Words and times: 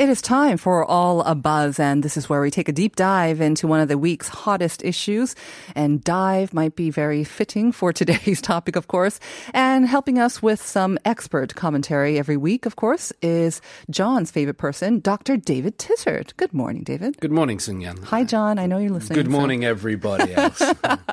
It 0.00 0.08
is 0.08 0.22
time 0.22 0.56
for 0.56 0.82
All 0.82 1.20
a 1.20 1.34
Buzz, 1.34 1.78
and 1.78 2.02
this 2.02 2.16
is 2.16 2.26
where 2.26 2.40
we 2.40 2.50
take 2.50 2.70
a 2.70 2.72
deep 2.72 2.96
dive 2.96 3.42
into 3.42 3.66
one 3.66 3.80
of 3.80 3.88
the 3.88 3.98
week's 3.98 4.28
hottest 4.28 4.82
issues. 4.82 5.36
And 5.74 6.02
dive 6.02 6.54
might 6.54 6.74
be 6.74 6.88
very 6.88 7.22
fitting 7.22 7.70
for 7.70 7.92
today's 8.00 8.40
topic, 8.40 8.76
of 8.76 8.88
course. 8.88 9.20
And 9.52 9.86
helping 9.86 10.18
us 10.18 10.42
with 10.42 10.62
some 10.62 10.98
expert 11.04 11.54
commentary 11.54 12.18
every 12.18 12.38
week, 12.38 12.64
of 12.64 12.76
course, 12.76 13.12
is 13.20 13.60
John's 13.90 14.30
favorite 14.30 14.56
person, 14.56 15.00
Dr. 15.00 15.36
David 15.36 15.76
Tizzard. 15.76 16.34
Good 16.38 16.54
morning, 16.54 16.82
David. 16.82 17.20
Good 17.20 17.30
morning, 17.30 17.58
Sunyan. 17.58 18.02
Hi, 18.04 18.24
John. 18.24 18.58
I 18.58 18.64
know 18.64 18.78
you're 18.78 18.88
listening. 18.88 19.16
Good 19.16 19.26
so- 19.26 19.32
morning, 19.32 19.66
everybody 19.66 20.32
else. 20.32 20.62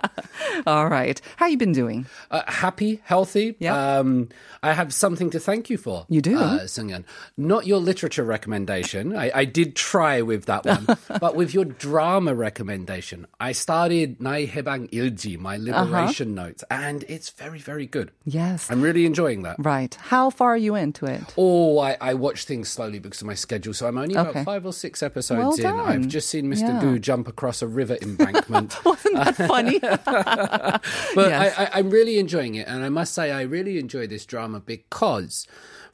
All 0.66 0.88
right. 0.88 1.19
How 1.35 1.47
you 1.47 1.58
been 1.58 1.73
doing? 1.73 2.05
uh, 2.31 2.44
happy, 2.47 3.02
healthy. 3.03 3.58
Yeah. 3.59 3.97
Um, 3.97 4.30
I 4.63 4.72
have 4.72 4.94
something 4.94 5.30
to 5.31 5.41
thank 5.41 5.69
you 5.69 5.77
for. 5.77 6.05
You 6.08 6.22
do? 6.22 6.38
uh, 6.39 6.59
Sunyan. 6.61 7.03
Not 7.35 7.67
your 7.67 7.80
literature 7.80 8.23
recommendation. 8.23 8.77
I, 8.84 9.31
I 9.34 9.45
did 9.45 9.76
try 9.76 10.22
with 10.22 10.45
that 10.45 10.66
one, 10.66 10.86
but 11.20 11.36
with 11.36 11.54
your 11.54 11.66
drama 11.66 12.34
recommendation, 12.36 13.27
I 13.40 13.52
started 13.52 14.22
Nai 14.22 14.45
Hebang 14.48 14.90
Ilji, 14.91 15.38
my 15.39 15.56
Uh-huh. 15.58 15.84
liberation 15.84 16.36
notes, 16.36 16.64
and 16.69 17.03
it's 17.08 17.30
very, 17.31 17.59
very 17.59 17.86
good. 17.86 18.11
Yes. 18.25 18.69
I'm 18.69 18.81
really 18.81 19.06
enjoying 19.06 19.44
that. 19.44 19.56
Right. 19.59 19.94
How 19.95 20.30
far 20.30 20.53
are 20.53 20.58
you 20.58 20.75
into 20.75 21.06
it? 21.06 21.22
Oh, 21.38 21.80
I, 21.80 21.97
I 22.00 22.14
watch 22.14 22.45
things 22.45 22.69
slowly 22.69 23.00
because 23.00 23.22
of 23.22 23.28
my 23.28 23.34
schedule, 23.36 23.73
so 23.73 23.88
I'm 23.88 23.97
only 23.97 24.14
about 24.16 24.28
Okay. 24.28 24.44
five 24.44 24.66
or 24.66 24.73
six 24.73 25.02
episodes 25.02 25.59
Well 25.62 25.73
in. 25.73 25.80
I've 25.80 26.08
just 26.08 26.30
seen 26.30 26.45
Mr. 26.52 26.62
Yeah. 26.62 26.81
Goo 26.81 27.00
jump 27.00 27.28
across 27.28 27.62
a 27.62 27.67
river 27.67 27.97
embankment. 28.02 28.78
Wasn't 28.86 29.16
that 29.16 29.36
funny? 29.53 29.80
But 29.80 30.81
Yes. 31.16 31.58
I, 31.58 31.64
I, 31.64 31.69
I'm 31.80 31.89
really 31.89 32.19
enjoying 32.19 32.56
it, 32.56 32.67
and 32.67 32.84
I 32.84 32.89
must 32.89 33.14
say 33.14 33.31
I 33.31 33.41
really 33.41 33.80
enjoy 33.80 34.08
this 34.08 34.25
drama 34.25 34.59
because. 34.59 35.47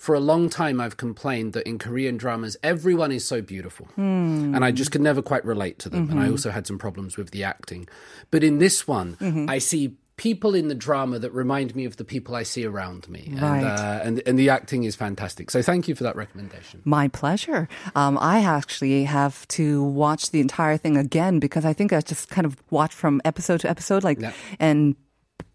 For 0.03 0.13
a 0.15 0.19
long 0.19 0.49
time, 0.49 0.81
I've 0.81 0.97
complained 0.97 1.53
that 1.53 1.65
in 1.65 1.79
Korean 1.79 2.17
dramas, 2.17 2.57
everyone 2.61 3.11
is 3.13 3.23
so 3.23 3.41
beautiful. 3.41 3.85
Hmm. 3.95 4.53
And 4.53 4.65
I 4.65 4.71
just 4.71 4.91
could 4.91 4.99
never 4.99 5.21
quite 5.21 5.45
relate 5.45 5.79
to 5.79 5.87
them. 5.89 6.01
And 6.01 6.09
Mm-hmm. 6.19 6.19
I 6.19 6.29
also 6.29 6.51
had 6.51 6.67
some 6.67 6.77
problems 6.77 7.15
with 7.15 7.31
the 7.31 7.45
acting. 7.45 7.87
But 8.29 8.43
in 8.43 8.57
this 8.59 8.85
one, 8.85 9.15
Mm-hmm. 9.21 9.49
I 9.49 9.59
see 9.59 9.95
people 10.17 10.53
in 10.55 10.67
the 10.67 10.75
drama 10.75 11.19
that 11.19 11.31
remind 11.31 11.73
me 11.73 11.85
of 11.85 11.95
the 11.95 12.03
people 12.03 12.35
I 12.35 12.43
see 12.43 12.65
around 12.65 13.07
me. 13.07 13.29
Right. 13.31 13.59
And, 13.59 13.65
uh, 13.65 13.99
and, 14.03 14.21
and 14.27 14.37
the 14.37 14.49
acting 14.49 14.83
is 14.83 14.93
fantastic. 14.95 15.49
So 15.49 15.61
thank 15.61 15.87
you 15.87 15.95
for 15.95 16.03
that 16.03 16.17
recommendation. 16.17 16.81
My 16.83 17.07
pleasure. 17.07 17.69
Um, 17.95 18.17
I 18.19 18.43
actually 18.43 19.05
have 19.05 19.47
to 19.59 19.83
watch 19.85 20.31
the 20.31 20.41
entire 20.41 20.75
thing 20.75 20.97
again 20.97 21.39
because 21.39 21.63
I 21.63 21.71
think 21.71 21.93
I 21.93 22.01
just 22.01 22.27
kind 22.29 22.45
of 22.45 22.61
watched 22.71 22.93
from 23.03 23.21
episode 23.23 23.61
to 23.61 23.69
episode, 23.69 24.03
like, 24.03 24.19
Yeah. 24.19 24.33
and 24.59 24.97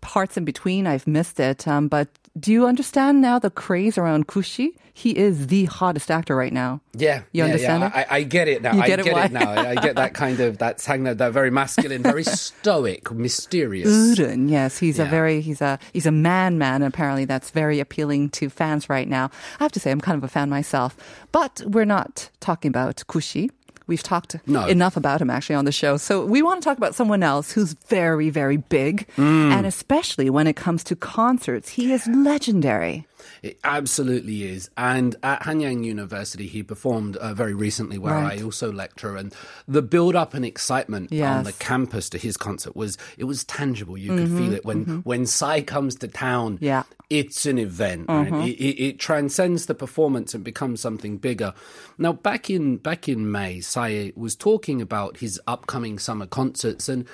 parts 0.01 0.37
in 0.39 0.45
between 0.45 0.87
I've 0.87 1.07
missed 1.07 1.39
it. 1.39 1.69
Um, 1.69 1.89
but 1.89 2.09
do 2.39 2.53
you 2.53 2.67
understand 2.67 3.21
now 3.21 3.39
the 3.39 3.51
craze 3.51 3.99
around 3.99 4.27
Kushi? 4.29 4.71
He 4.93 5.17
is 5.17 5.47
the 5.47 5.67
hottest 5.67 6.11
actor 6.11 6.35
right 6.35 6.53
now. 6.53 6.81
Yeah, 6.93 7.19
You 7.31 7.39
yeah, 7.39 7.45
understand 7.45 7.83
yeah. 7.83 7.91
I, 7.95 8.17
I 8.17 8.23
get 8.25 8.49
it 8.49 8.63
now. 8.63 8.75
You 8.75 8.83
I 8.83 8.87
get 8.89 8.99
it, 8.99 9.07
it, 9.07 9.33
now. 9.33 9.51
I 9.53 9.77
get 9.77 9.95
that 9.95 10.13
kind 10.13 10.41
of 10.41 10.59
that 10.59 10.83
hang 10.83 11.05
that 11.05 11.33
very 11.33 11.51
masculine, 11.53 12.03
very 12.03 12.25
stoic, 12.25 13.11
mysterious. 13.13 13.89
Uden, 13.89 14.51
yes, 14.51 14.79
he's 14.79 14.99
a 14.99 15.05
very 15.05 15.41
he's 15.41 15.61
a 15.61 15.79
he's 15.93 16.07
a 16.07 16.11
man 16.11 16.59
man. 16.59 16.83
Apparently, 16.83 17.25
that's 17.25 17.51
very 17.51 17.79
appealing 17.79 18.31
to 18.31 18.51
fans 18.51 18.89
right 18.89 19.09
now. 19.09 19.31
I 19.61 19.63
have 19.63 19.73
to 19.73 19.81
say, 19.81 19.93
I'm 19.93 20.01
kind 20.01 20.19
of 20.19 20.25
a 20.25 20.29
fan 20.29 20.51
myself. 20.51 20.97
But 21.31 21.63
we're 21.65 21.85
not 21.85 22.31
talking 22.41 22.69
about 22.69 22.97
Kushi. 23.07 23.51
We've 23.89 24.03
talked 24.03 24.37
No. 24.47 24.67
enough 24.67 24.97
about 24.97 25.21
him 25.21 25.31
actually 25.31 25.57
on 25.57 25.65
the 25.65 25.73
show. 25.73 25.97
So 25.97 26.25
we 26.25 26.43
want 26.43 26.63
to 26.63 26.65
talk 26.69 26.77
about 26.79 26.95
someone 26.95 27.23
else 27.23 27.51
who's 27.51 27.73
very, 27.89 28.31
very 28.31 28.59
big. 28.59 29.09
Mm. 29.17 29.51
And 29.51 29.67
especially 29.67 30.29
when 30.31 30.47
it 30.47 30.55
comes 30.55 30.85
to 30.85 30.95
concerts, 30.95 31.71
he 31.71 31.93
is 31.93 32.07
legendary. 32.07 33.07
It 33.43 33.59
absolutely 33.65 34.45
is. 34.45 34.71
And 34.77 35.17
at 35.23 35.43
Hanyang 35.43 35.85
University, 35.85 36.47
he 36.47 36.63
performed 36.63 37.17
uh, 37.17 37.35
very 37.35 37.55
recently, 37.55 37.99
where 37.99 38.15
Right. 38.15 38.41
I 38.41 38.43
also 38.43 38.73
lecture. 38.73 39.17
And 39.17 39.35
the 39.67 39.83
build-up 39.83 40.35
and 40.35 40.45
excitement 40.45 41.11
on 41.13 41.19
Yes. 41.19 41.35
Mm-hmm. 41.37 41.45
the 41.45 41.53
campus 41.55 42.09
to 42.11 42.19
his 42.19 42.37
concert 42.37 42.75
was 42.77 42.99
it 43.17 43.25
was 43.25 43.45
tangible. 43.45 43.97
You 43.99 44.17
could 44.17 44.29
feel 44.29 44.53
it 44.53 44.65
when 44.65 45.03
when 45.05 45.27
Psy 45.27 45.61
comes 45.63 45.95
to 45.97 46.09
town. 46.09 46.59
Yeah. 46.61 46.81
Mm-hmm. 46.83 46.93
It's 47.11 47.47
an 47.47 47.59
event. 47.59 48.07
Right? 48.09 48.33
It, 48.49 48.57
it, 48.61 48.83
it 48.89 48.99
transcends 48.99 49.65
the 49.67 49.75
performance 49.75 50.35
and 50.35 50.45
becomes 50.45 50.81
something 50.81 51.17
bigger. 51.17 51.55
Now, 51.97 52.13
back 52.13 52.51
in 52.51 52.77
back 52.77 53.09
in 53.09 53.31
May, 53.33 53.61
Psy 53.61 54.11
was 54.15 54.37
talking 54.37 54.83
about 54.83 55.17
his 55.19 55.41
upcoming 55.47 55.99
summer 55.99 56.27
concerts 56.27 56.89
and 56.89 57.07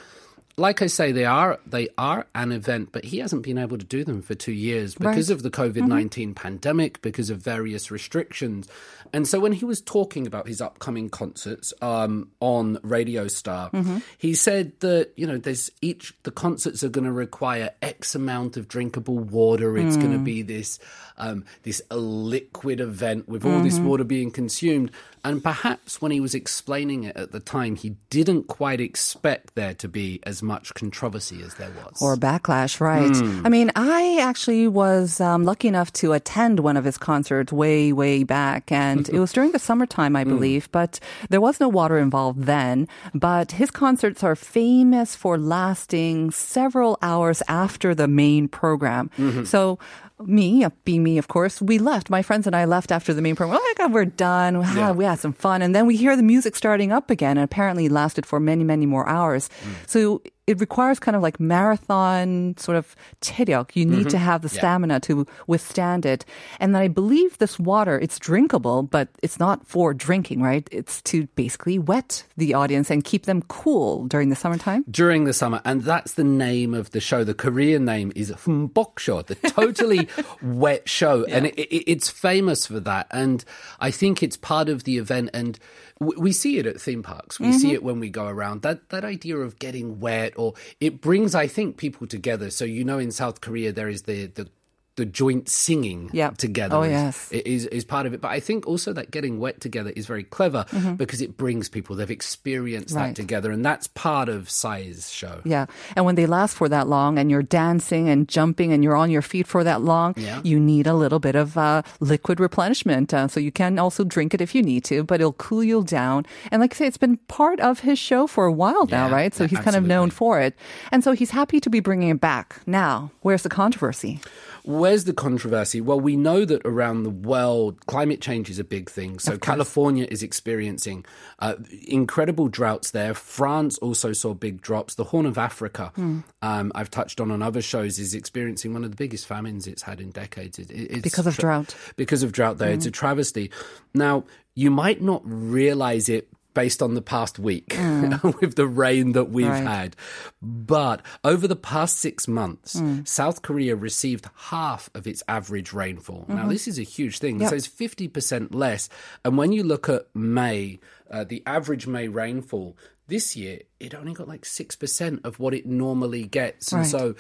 like 0.57 0.83
I 0.83 0.87
say, 0.87 1.11
they 1.13 1.25
are 1.25 1.59
they 1.67 1.89
are 1.99 2.27
an 2.35 2.53
event, 2.53 2.91
but 2.93 3.05
he 3.05 3.19
hasn't 3.19 3.43
been 3.43 3.59
able 3.59 3.77
to 3.79 3.85
do 3.85 4.05
them 4.05 4.23
for 4.23 4.35
two 4.35 4.53
years 4.53 4.95
because 4.95 5.31
Right. 5.31 5.35
of 5.37 5.43
the 5.43 5.51
COVID 5.51 5.87
19 5.87 6.35
pandemic, 6.35 7.03
because 7.03 7.31
of 7.31 7.39
various 7.39 7.91
restrictions. 7.91 8.69
And 9.13 9.29
so 9.29 9.39
when 9.39 9.53
he 9.53 9.65
was 9.65 9.81
talking 9.81 10.27
about 10.27 10.49
his 10.49 10.61
upcoming 10.61 11.09
concerts 11.09 11.73
um, 11.81 12.31
on 12.41 12.79
Radio 12.83 13.29
Star, 13.29 13.71
he 14.19 14.35
said 14.35 14.73
that, 14.81 15.13
you 15.17 15.27
know, 15.27 15.39
there's 15.39 15.71
each, 15.81 16.15
the 16.25 16.33
concerts 16.33 16.83
are 16.83 16.89
going 16.89 17.05
to 17.05 17.13
require 17.13 17.71
X 17.81 18.15
amount 18.17 18.57
of 18.57 18.67
drinkable 18.67 19.19
water. 19.19 19.77
It's 19.77 19.97
going 19.97 20.13
to 20.13 20.19
be 20.19 20.43
this, 20.43 20.81
um, 21.17 21.45
this 21.63 21.81
a 21.93 21.97
liquid 21.97 22.81
event 22.81 23.29
with 23.29 23.45
all 23.45 23.61
this 23.61 23.79
water 23.79 24.03
being 24.05 24.33
consumed. 24.33 24.91
And 25.23 25.43
perhaps 25.43 26.03
when 26.03 26.11
he 26.11 26.21
was 26.21 26.35
explaining 26.35 27.05
it 27.05 27.17
at 27.17 27.31
the 27.33 27.41
time, 27.41 27.77
he 27.77 27.97
didn't 28.11 28.45
quite 28.49 28.81
expect 28.81 29.55
there 29.55 29.75
to 29.75 29.89
be 29.89 30.21
as 30.25 30.43
much 30.45 30.73
controversy 30.75 31.43
as 31.43 31.55
there 31.55 31.71
was. 31.71 32.01
Or 32.01 32.17
backlash, 32.17 32.79
right? 32.81 33.17
Hmm. 33.17 33.45
I 33.45 33.49
mean, 33.49 33.73
I 33.75 34.19
actually 34.21 34.69
was 34.69 35.21
um, 35.21 35.45
lucky 35.45 35.67
enough 35.69 35.93
to 35.95 36.13
attend 36.13 36.61
one 36.61 36.77
of 36.77 36.85
his 36.85 36.99
concerts 36.99 37.53
way, 37.53 37.93
way 37.93 38.23
back, 38.23 38.71
and 38.71 39.09
it 39.15 39.19
was 39.19 39.33
during 39.33 39.53
the 39.53 39.59
summertime, 39.59 40.13
Hmm. 40.13 40.17
I 40.17 40.25
believe. 40.25 40.71
But 40.71 41.01
there 41.31 41.41
was 41.41 41.59
no 41.59 41.69
water 41.69 41.99
involved 41.99 42.43
then. 42.45 42.87
But 43.15 43.53
his 43.53 43.71
concerts 43.71 44.23
are 44.23 44.37
famous 44.37 45.17
for 45.17 45.39
lasting 45.39 46.31
several 46.31 46.99
hours 47.03 47.43
after 47.49 47.95
the 47.95 48.07
main 48.09 48.49
program. 48.49 49.11
Mm-hmm. 49.19 49.45
So. 49.45 49.79
Me, 50.25 50.65
being 50.85 51.03
me, 51.03 51.19
of 51.19 51.27
course, 51.27 51.61
we 51.61 51.77
left. 51.79 52.09
My 52.09 52.23
friends 52.23 52.47
and 52.47 52.55
I 52.55 52.67
left 52.67 52.93
after 52.93 53.13
the 53.13 53.21
main 53.21 53.35
program. 53.35 53.59
Oh 53.61 53.63
my 53.69 53.75
God, 53.85 53.93
we're 53.93 54.05
done. 54.05 54.55
Ah, 54.57 54.75
Yeah. 54.75 54.93
We 54.93 55.05
had 55.05 55.19
some 55.19 55.33
fun. 55.33 55.61
And 55.61 55.75
then 55.75 55.87
we 55.87 55.97
hear 55.97 56.15
the 56.17 56.23
music 56.23 56.55
starting 56.55 56.93
up 56.93 57.11
again. 57.11 57.37
And 57.37 57.45
apparently 57.45 57.87
it 57.87 57.93
lasted 57.93 58.25
for 58.25 58.39
many, 58.39 58.63
many 58.63 58.87
more 58.87 59.09
hours. 59.09 59.51
Mm. 59.65 59.89
So 59.89 60.23
it 60.47 60.61
requires 60.61 60.99
kind 60.99 61.17
of 61.17 61.23
like 61.23 61.41
marathon 61.41 62.55
sort 62.59 62.77
of 62.77 62.95
체력. 63.21 63.75
You 63.75 63.85
need 63.87 64.11
to 64.11 64.19
have 64.19 64.43
the 64.43 64.49
Mm-hmm. 64.49 64.55
Yeah. 64.57 64.61
stamina 64.61 65.01
to 65.01 65.27
withstand 65.47 66.05
it. 66.07 66.25
And 66.61 66.75
then 66.75 66.83
I 66.83 66.89
believe 66.89 67.39
this 67.39 67.59
water, 67.59 67.99
it's 67.99 68.19
drinkable, 68.19 68.83
but 68.83 69.09
it's 69.23 69.41
not 69.41 69.67
for 69.67 69.95
drinking, 69.95 70.43
right? 70.43 70.69
It's 70.71 71.01
to 71.03 71.27
basically 71.35 71.79
wet 71.79 72.25
the 72.37 72.55
audience 72.55 72.91
and 72.91 73.03
keep 73.03 73.25
them 73.25 73.43
cool 73.49 74.07
during 74.07 74.29
the 74.29 74.37
summertime. 74.37 74.85
during 74.91 75.25
the 75.25 75.33
summer, 75.33 75.61
and 75.65 75.83
that's 75.83 76.15
the 76.15 76.25
name 76.25 76.75
of 76.75 76.91
the 76.91 77.01
show. 77.01 77.25
The 77.25 77.35
Korean 77.35 77.85
name 77.85 78.13
is 78.15 78.31
Humbok 78.31 79.01
the 79.27 79.35
totally 79.49 80.09
wet 80.43 80.89
show, 80.89 81.25
and 81.25 81.47
it, 81.47 81.55
it, 81.59 81.91
it's 81.91 82.11
famous 82.11 82.67
for 82.67 82.81
that. 82.81 83.07
And 83.11 83.45
I 83.81 83.91
think 83.91 84.23
it's 84.23 84.37
part 84.37 84.69
of 84.69 84.85
the 84.85 84.99
event, 84.99 85.31
and 85.33 85.59
we 86.01 86.33
see 86.33 86.59
it 86.59 86.67
at 86.67 86.81
theme 86.81 87.03
parks. 87.03 87.41
We 87.41 87.53
see 87.53 87.73
it 87.73 87.83
when 87.83 87.99
we 88.01 88.11
go 88.11 88.27
around. 88.27 88.63
That 88.63 88.91
that 88.91 89.05
idea 89.05 89.37
of 89.39 89.59
getting 89.59 90.01
wet, 90.01 90.34
or 90.37 90.55
it 90.81 91.01
brings, 91.01 91.35
I 91.35 91.47
think, 91.47 91.77
people 91.77 92.07
together. 92.07 92.51
So 92.51 92.65
you 92.65 92.85
know, 92.85 92.99
in 92.99 93.11
South 93.11 93.41
Korea, 93.41 93.73
there 93.73 93.89
is 93.89 94.03
the 94.03 94.27
the 94.27 94.49
the 94.97 95.05
joint 95.05 95.49
singing 95.49 96.09
Yep. 96.13 96.37
together 96.37 96.77
Oh, 96.77 96.83
is, 96.83 96.91
yes. 96.93 97.33
is 97.33 97.67
is 97.67 97.85
part 97.85 98.07
of 98.07 98.15
it. 98.15 98.21
But 98.21 98.31
I 98.31 98.41
think 98.41 98.67
also 98.67 98.93
that 98.93 99.11
getting 99.11 99.41
wet 99.41 99.61
together 99.61 99.91
is 99.97 100.07
very 100.07 100.23
clever 100.23 100.65
Mm-hmm. 100.71 100.95
because 100.95 101.21
it 101.21 101.37
brings 101.37 101.69
people. 101.69 101.97
They've 101.97 102.11
experienced 102.11 102.95
Right. 102.95 103.09
that 103.09 103.17
together, 103.17 103.51
and 103.51 103.65
that's 103.65 103.89
part 103.89 104.29
of 104.29 104.49
Psy's 104.51 105.11
show. 105.11 105.41
Yeah. 105.45 105.67
And 105.97 106.05
when 106.05 106.15
they 106.15 106.27
last 106.27 106.55
for 106.57 106.69
that 106.69 106.87
long 106.89 107.19
and 107.19 107.31
you're 107.31 107.43
dancing 107.43 108.09
and 108.09 108.29
jumping 108.29 108.73
and 108.73 108.85
you're 108.85 108.97
on 108.97 109.11
your 109.11 109.23
feet 109.23 109.47
for 109.47 109.65
that 109.65 109.83
long, 109.83 110.15
Yeah. 110.17 110.41
you 110.45 110.61
need 110.61 110.87
a 110.87 110.95
little 110.95 111.19
bit 111.19 111.35
of 111.35 111.57
uh, 111.59 111.83
liquid 112.01 112.39
replenishment. 112.41 113.13
Uh, 113.13 113.27
so 113.29 113.41
you 113.41 113.51
can 113.53 113.79
also 113.79 114.05
drink 114.05 114.33
it 114.35 114.41
if 114.41 114.55
you 114.55 114.63
need 114.63 114.85
to, 114.85 115.03
but 115.03 115.21
it'll 115.21 115.33
cool 115.35 115.65
you 115.65 115.83
down. 115.85 116.25
And 116.51 116.61
like 116.61 116.73
I 116.75 116.77
say, 116.77 116.87
it's 116.87 116.97
been 116.99 117.17
part 117.29 117.59
of 117.61 117.81
his 117.81 117.99
show 117.99 118.27
for 118.27 118.47
a 118.47 118.53
while 118.53 118.87
now, 118.87 119.09
Yeah, 119.09 119.15
right? 119.15 119.35
So 119.35 119.47
he's 119.47 119.59
kind 119.59 119.77
of 119.77 119.85
known 119.85 120.11
for 120.11 120.41
it. 120.41 120.55
And 120.93 121.03
so 121.03 121.13
he's 121.13 121.31
happy 121.31 121.59
to 121.61 121.71
be 121.71 121.81
bringing 121.81 122.11
it 122.11 122.21
back. 122.21 122.61
Now, 122.67 123.11
where's 123.23 123.43
the 123.43 123.49
controversy? 123.49 124.21
Where's 124.65 125.05
the 125.05 125.13
controversy? 125.13 125.81
Well, 125.81 126.01
we 126.01 126.17
know 126.17 126.45
that 126.45 126.63
around 126.65 127.03
the 127.05 127.11
world, 127.11 127.85
climate 127.87 128.21
change 128.21 128.51
is 128.51 128.59
a 128.59 128.65
big 128.65 128.91
thing. 128.91 129.19
So 129.19 129.37
California 129.39 130.07
is 130.11 130.23
experiencing 130.23 131.05
uh, 131.39 131.55
incredible 131.87 132.49
droughts 132.49 132.91
there. 132.91 133.15
France 133.15 133.79
also 133.79 134.13
saw 134.13 134.35
big 134.35 134.61
drops. 134.63 134.95
The 134.95 135.05
Horn 135.05 135.27
of 135.27 135.39
Africa, 135.39 135.93
Hmm. 135.95 136.21
um, 136.43 136.73
I've 136.75 136.91
touched 136.91 137.21
on 137.21 137.31
on 137.31 137.43
other 137.43 137.63
shows, 137.63 137.99
is 137.99 138.15
experiencing 138.15 138.73
one 138.73 138.85
of 138.85 138.91
the 138.91 138.97
biggest 138.97 139.27
famines 139.27 139.67
it's 139.67 139.83
had 139.83 140.01
in 140.01 140.11
decades. 140.11 140.59
It, 140.59 140.71
it- 140.71 140.91
it's 140.91 141.03
Because 141.03 141.27
of 141.27 141.37
drought. 141.37 141.75
Because 141.97 142.23
of 142.23 142.33
drought, 142.33 142.59
there, 142.59 142.71
Mm. 142.71 142.75
it's 142.75 142.87
a 142.87 142.91
travesty. 142.91 143.51
Now, 143.93 144.25
you 144.55 144.71
might 144.71 145.03
not 145.03 145.21
realize 145.25 146.09
it 146.09 146.29
based 146.55 146.81
on 146.83 146.95
the 146.95 147.03
past 147.03 147.39
week 147.39 147.77
with 148.41 148.55
the 148.55 148.67
rain 148.67 149.13
that 149.13 149.25
we've 149.31 149.45
Mm. 149.47 149.51
Right. 149.51 149.67
had. 149.67 149.97
But 150.41 151.03
over 151.25 151.47
the 151.49 151.57
past 151.57 151.99
six 151.99 152.27
months, 152.29 152.77
Mm. 152.81 153.07
South 153.07 153.43
Korea 153.43 153.77
received 153.77 154.29
half 154.37 154.89
of 154.95 155.07
its 155.07 155.23
average 155.29 155.73
rainfall. 155.73 156.25
Now, 156.29 156.45
Mhm. 156.47 156.49
this 156.51 156.67
is 156.69 156.79
a 156.79 156.83
huge 156.83 157.19
thing. 157.19 157.41
Yep. 157.41 157.51
So 157.51 157.57
it's 157.57 157.67
50% 157.67 158.55
less. 158.55 158.89
And 159.25 159.37
when 159.37 159.53
you 159.53 159.63
look 159.65 159.89
at 159.89 160.07
May, 160.15 160.79
uh, 161.11 161.25
the 161.25 161.43
average 161.47 161.87
May 161.87 162.09
rainfall 162.09 162.77
this 163.09 163.37
year, 163.37 163.61
it 163.81 163.95
only 163.95 164.15
got 164.15 164.29
like 164.29 164.45
6% 164.47 165.21
of 165.25 165.39
what 165.39 165.53
it 165.55 165.67
normally 165.67 166.25
gets. 166.25 166.73
And 166.73 166.87
so 166.87 167.15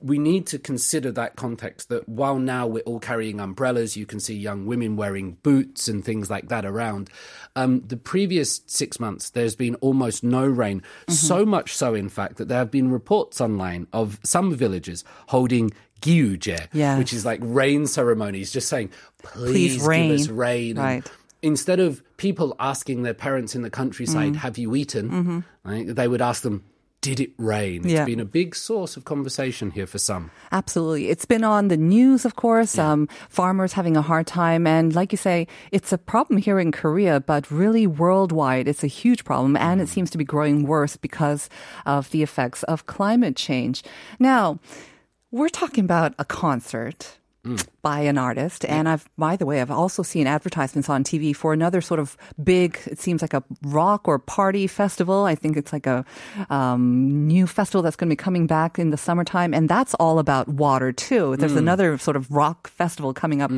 we 0.00 0.18
need 0.18 0.46
to 0.48 0.58
consider 0.58 1.10
that 1.12 1.36
context 1.36 1.88
that 1.88 2.08
while 2.08 2.38
now 2.38 2.66
we're 2.66 2.82
all 2.84 3.00
carrying 3.00 3.40
umbrellas, 3.40 3.96
you 3.96 4.06
can 4.06 4.20
see 4.20 4.34
young 4.34 4.64
women 4.66 4.96
wearing 4.96 5.32
boots 5.42 5.88
and 5.88 6.04
things 6.04 6.30
like 6.30 6.48
that 6.48 6.64
around. 6.64 7.10
Um, 7.56 7.82
the 7.86 7.96
previous 7.96 8.60
six 8.66 9.00
months, 9.00 9.30
there's 9.30 9.56
been 9.56 9.74
almost 9.76 10.22
no 10.22 10.46
rain. 10.46 10.82
So 11.08 11.44
much 11.44 11.74
so, 11.74 11.94
in 11.94 12.08
fact, 12.08 12.36
that 12.36 12.48
there 12.48 12.58
have 12.58 12.70
been 12.70 12.90
reports 12.90 13.40
online 13.40 13.86
of 13.92 14.18
some 14.22 14.54
villages 14.54 15.04
holding 15.28 15.70
gyuje, 16.00 16.68
Yes. 16.72 16.96
which 16.98 17.12
is 17.12 17.24
like 17.24 17.40
rain 17.42 17.86
ceremonies, 17.86 18.52
just 18.52 18.68
saying, 18.68 18.90
Please 19.22 19.78
please, 19.78 19.82
give 19.82 19.82
us 19.82 20.28
rain." 20.28 20.36
rain. 20.38 20.70
And 20.70 20.78
Right. 20.78 21.10
Instead 21.42 21.78
of 21.80 22.02
people 22.16 22.54
asking 22.58 23.02
their 23.04 23.14
parents 23.14 23.54
in 23.54 23.62
the 23.62 23.70
countryside, 23.70 24.32
Mm. 24.32 24.36
have 24.36 24.58
you 24.58 24.74
eaten? 24.74 25.10
Mhm. 25.10 25.44
Right, 25.64 25.94
they 25.94 26.08
would 26.08 26.20
ask 26.22 26.42
them, 26.42 26.62
did 27.00 27.20
it 27.20 27.30
rain? 27.38 27.86
Yeah. 27.86 28.00
It's 28.00 28.06
been 28.06 28.20
a 28.20 28.24
big 28.24 28.54
source 28.54 28.96
of 28.96 29.04
conversation 29.04 29.70
here 29.70 29.86
for 29.86 29.98
some. 29.98 30.30
Absolutely. 30.50 31.08
It's 31.10 31.24
been 31.24 31.44
on 31.44 31.68
the 31.68 31.76
news, 31.76 32.24
of 32.24 32.34
course, 32.34 32.76
um, 32.78 33.08
farmers 33.28 33.72
having 33.72 33.96
a 33.96 34.02
hard 34.02 34.26
time. 34.26 34.66
And 34.66 34.94
like 34.94 35.12
you 35.12 35.18
say, 35.18 35.46
it's 35.70 35.92
a 35.92 35.98
problem 35.98 36.38
here 36.38 36.58
in 36.58 36.72
Korea, 36.72 37.20
but 37.20 37.50
really 37.50 37.86
worldwide, 37.86 38.66
it's 38.66 38.82
a 38.82 38.88
huge 38.88 39.24
problem. 39.24 39.56
And 39.56 39.80
it 39.80 39.88
seems 39.88 40.10
to 40.10 40.18
be 40.18 40.24
growing 40.24 40.66
worse 40.66 40.96
because 40.96 41.48
of 41.86 42.10
the 42.10 42.22
effects 42.22 42.62
of 42.64 42.86
climate 42.86 43.36
change. 43.36 43.82
Now, 44.18 44.58
we're 45.30 45.50
talking 45.50 45.84
about 45.84 46.14
a 46.18 46.24
concert. 46.24 47.18
By 47.82 48.00
an 48.00 48.18
artist, 48.18 48.64
and 48.66 48.88
I've, 48.88 49.08
by 49.16 49.36
the 49.36 49.46
way, 49.46 49.60
I've 49.62 49.70
also 49.70 50.02
seen 50.02 50.26
advertisements 50.26 50.88
on 50.90 51.04
TV 51.04 51.34
for 51.34 51.52
another 51.52 51.80
sort 51.80 52.00
of 52.00 52.16
big. 52.42 52.78
It 52.86 52.98
seems 52.98 53.22
like 53.22 53.32
a 53.32 53.42
rock 53.62 54.06
or 54.08 54.18
party 54.18 54.66
festival. 54.66 55.24
I 55.24 55.34
think 55.34 55.56
it's 55.56 55.72
like 55.72 55.86
a 55.86 56.04
um, 56.50 57.26
new 57.26 57.46
festival 57.46 57.82
that's 57.82 57.96
going 57.96 58.08
to 58.10 58.12
be 58.12 58.16
coming 58.16 58.46
back 58.46 58.78
in 58.78 58.90
the 58.90 58.96
summertime, 58.96 59.54
and 59.54 59.68
that's 59.68 59.94
all 59.94 60.18
about 60.18 60.48
water 60.48 60.92
too. 60.92 61.36
There's 61.36 61.52
Mm. 61.52 61.58
another 61.58 61.98
sort 61.98 62.16
of 62.16 62.30
rock 62.30 62.68
festival 62.68 63.14
coming 63.14 63.40
up, 63.42 63.50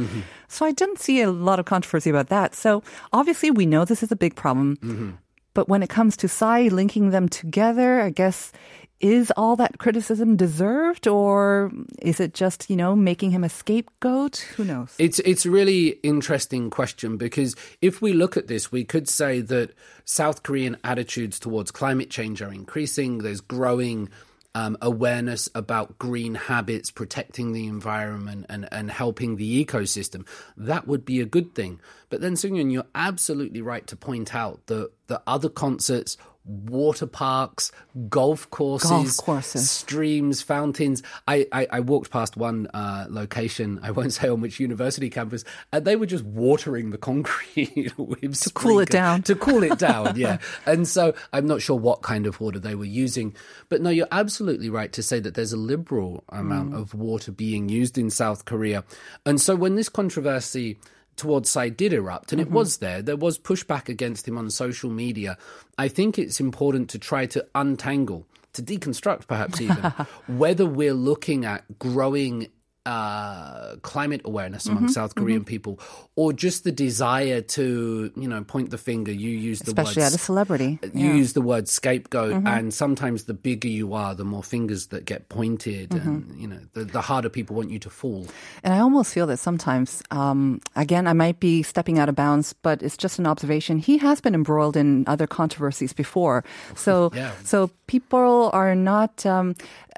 so 0.48 0.64
I 0.66 0.72
didn't 0.72 0.98
see 1.00 1.20
a 1.22 1.30
lot 1.30 1.58
of 1.58 1.64
controversy 1.66 2.10
about 2.10 2.28
that. 2.28 2.54
So 2.54 2.82
obviously, 3.12 3.50
we 3.50 3.66
know 3.66 3.84
this 3.84 4.02
is 4.02 4.12
a 4.12 4.16
big 4.16 4.34
problem. 4.36 5.18
But 5.52 5.68
when 5.68 5.82
it 5.82 5.90
comes 5.90 6.16
to 6.18 6.28
Psy 6.28 6.68
linking 6.70 7.10
them 7.10 7.28
together, 7.28 8.00
I 8.00 8.10
guess 8.10 8.52
is 9.00 9.32
all 9.36 9.56
that 9.56 9.78
criticism 9.78 10.36
deserved, 10.36 11.08
or 11.08 11.72
is 12.00 12.20
it 12.20 12.34
just 12.34 12.68
you 12.70 12.76
know 12.76 12.94
making 12.94 13.30
him 13.30 13.42
a 13.42 13.48
scapegoat? 13.48 14.38
Who 14.56 14.64
knows? 14.64 14.94
It's 14.98 15.18
it's 15.20 15.46
a 15.46 15.50
really 15.50 15.98
interesting 16.02 16.70
question 16.70 17.16
because 17.16 17.56
if 17.80 18.02
we 18.02 18.12
look 18.12 18.36
at 18.36 18.46
this, 18.46 18.70
we 18.70 18.84
could 18.84 19.08
say 19.08 19.40
that 19.40 19.72
South 20.04 20.42
Korean 20.42 20.76
attitudes 20.84 21.38
towards 21.38 21.70
climate 21.70 22.10
change 22.10 22.42
are 22.42 22.52
increasing. 22.52 23.18
There's 23.18 23.40
growing 23.40 24.10
um, 24.54 24.76
awareness 24.82 25.48
about 25.54 25.98
green 25.98 26.34
habits, 26.34 26.90
protecting 26.90 27.52
the 27.52 27.66
environment, 27.66 28.46
and, 28.48 28.68
and 28.72 28.90
helping 28.90 29.36
the 29.36 29.64
ecosystem. 29.64 30.26
That 30.56 30.86
would 30.88 31.04
be 31.04 31.20
a 31.20 31.26
good 31.26 31.54
thing. 31.54 31.80
But 32.08 32.20
then, 32.20 32.34
Sungyun, 32.34 32.72
you're 32.72 32.86
absolutely 32.94 33.62
right 33.62 33.86
to 33.86 33.96
point 33.96 34.34
out 34.34 34.66
that 34.66 34.90
the 35.06 35.22
other 35.26 35.48
concerts, 35.48 36.16
water 36.44 37.06
parks, 37.06 37.70
golf 38.08 38.48
courses, 38.50 38.90
Golf 38.90 39.16
courses. 39.18 39.70
streams, 39.70 40.42
fountains. 40.42 41.02
I, 41.28 41.46
I, 41.52 41.66
I 41.70 41.80
walked 41.80 42.10
past 42.10 42.36
one 42.36 42.66
uh, 42.74 43.06
location, 43.08 43.80
I 43.84 43.90
won't 43.90 44.12
say 44.12 44.28
on 44.28 44.40
which 44.40 44.60
university 44.60 45.10
campus, 45.10 45.44
and 45.72 45.84
they 45.84 45.96
were 45.96 46.06
just 46.06 46.24
watering 46.24 46.90
the 46.90 46.98
concrete 46.98 47.92
with 47.98 48.40
to 48.40 48.50
cool 48.52 48.80
it 48.80 48.90
down. 48.90 49.22
To 49.22 49.34
cool 49.34 49.62
it 49.62 49.78
down, 49.78 50.12
yeah. 50.16 50.38
And 50.66 50.88
so 50.88 51.14
I'm 51.32 51.46
not 51.46 51.62
sure 51.62 51.76
what 51.76 52.02
kind 52.02 52.26
of 52.26 52.40
water 52.40 52.58
they 52.58 52.74
were 52.74 52.84
using. 52.84 53.34
But 53.68 53.80
no, 53.82 53.90
you're 53.90 54.08
absolutely 54.10 54.70
right 54.70 54.92
to 54.92 55.02
say 55.02 55.20
that 55.20 55.34
there's 55.34 55.52
a 55.52 55.56
liberal 55.58 56.24
amount 56.30 56.74
of 56.74 56.94
water 56.94 57.32
being 57.32 57.68
used 57.68 57.98
in 57.98 58.10
South 58.10 58.44
Korea. 58.44 58.84
And 59.24 59.40
so 59.40 59.54
when 59.54 59.76
this 59.76 59.88
controversy 59.88 60.78
towards 61.20 61.50
Psy 61.50 61.68
did 61.68 61.92
erupt, 61.92 62.32
and 62.32 62.40
it 62.40 62.46
mm-hmm. 62.46 62.54
was 62.54 62.78
there. 62.78 63.02
There 63.02 63.16
was 63.16 63.38
pushback 63.38 63.90
against 63.90 64.26
him 64.26 64.38
on 64.38 64.48
social 64.50 64.90
media. 64.90 65.36
I 65.76 65.88
think 65.88 66.18
it's 66.18 66.40
important 66.40 66.88
to 66.90 66.98
try 66.98 67.26
to 67.26 67.46
untangle, 67.54 68.26
to 68.54 68.62
deconstruct 68.62 69.26
perhaps 69.26 69.60
even, 69.60 69.84
whether 70.26 70.64
we're 70.64 70.94
looking 70.94 71.44
at 71.44 71.78
growing 71.78 72.48
uh, 72.86 73.76
climate 73.82 74.22
awareness 74.24 74.66
among 74.66 74.84
Mhm, 74.86 74.90
South 74.90 75.14
Korean 75.14 75.44
people, 75.44 75.78
or 76.16 76.32
just 76.32 76.64
the 76.64 76.72
desire 76.72 77.40
to, 77.42 78.10
you 78.16 78.28
know, 78.28 78.42
point 78.42 78.70
the 78.70 78.78
finger. 78.78 79.12
You 79.12 79.30
use 79.30 79.60
the 79.60 79.70
Especially 79.70 80.00
word 80.02 80.06
at 80.08 80.14
a 80.14 80.18
celebrity. 80.18 80.78
you 80.94 81.08
Yeah. 81.08 81.14
use 81.14 81.34
the 81.34 81.42
word 81.42 81.68
scapegoat, 81.68 82.34
Mhm. 82.34 82.48
and 82.48 82.74
sometimes 82.74 83.24
the 83.24 83.34
bigger 83.34 83.68
you 83.68 83.92
are, 83.92 84.14
the 84.14 84.24
more 84.24 84.42
fingers 84.42 84.86
that 84.88 85.04
get 85.04 85.28
pointed, 85.28 85.92
and 85.94 86.24
Mm-hmm. 86.24 86.40
you 86.40 86.48
know, 86.48 86.60
the, 86.72 86.84
the 86.84 87.02
harder 87.02 87.28
people 87.28 87.54
want 87.54 87.70
you 87.70 87.78
to 87.80 87.90
fall. 87.90 88.26
And 88.64 88.72
I 88.72 88.78
almost 88.78 89.12
feel 89.12 89.26
that 89.26 89.38
sometimes, 89.38 90.02
um, 90.10 90.60
again, 90.74 91.06
I 91.06 91.12
might 91.12 91.38
be 91.38 91.62
stepping 91.62 91.98
out 91.98 92.08
of 92.08 92.14
bounds, 92.16 92.54
but 92.62 92.82
it's 92.82 92.96
just 92.96 93.18
an 93.18 93.26
observation. 93.26 93.78
He 93.78 93.98
has 93.98 94.20
been 94.20 94.34
embroiled 94.34 94.76
in 94.76 95.04
other 95.06 95.26
controversies 95.26 95.92
before, 95.92 96.44
so 96.74 97.10
Yeah. 97.14 97.32
so 97.44 97.70
people 97.86 98.50
are 98.54 98.74
not. 98.74 99.26
Um, 99.26 99.54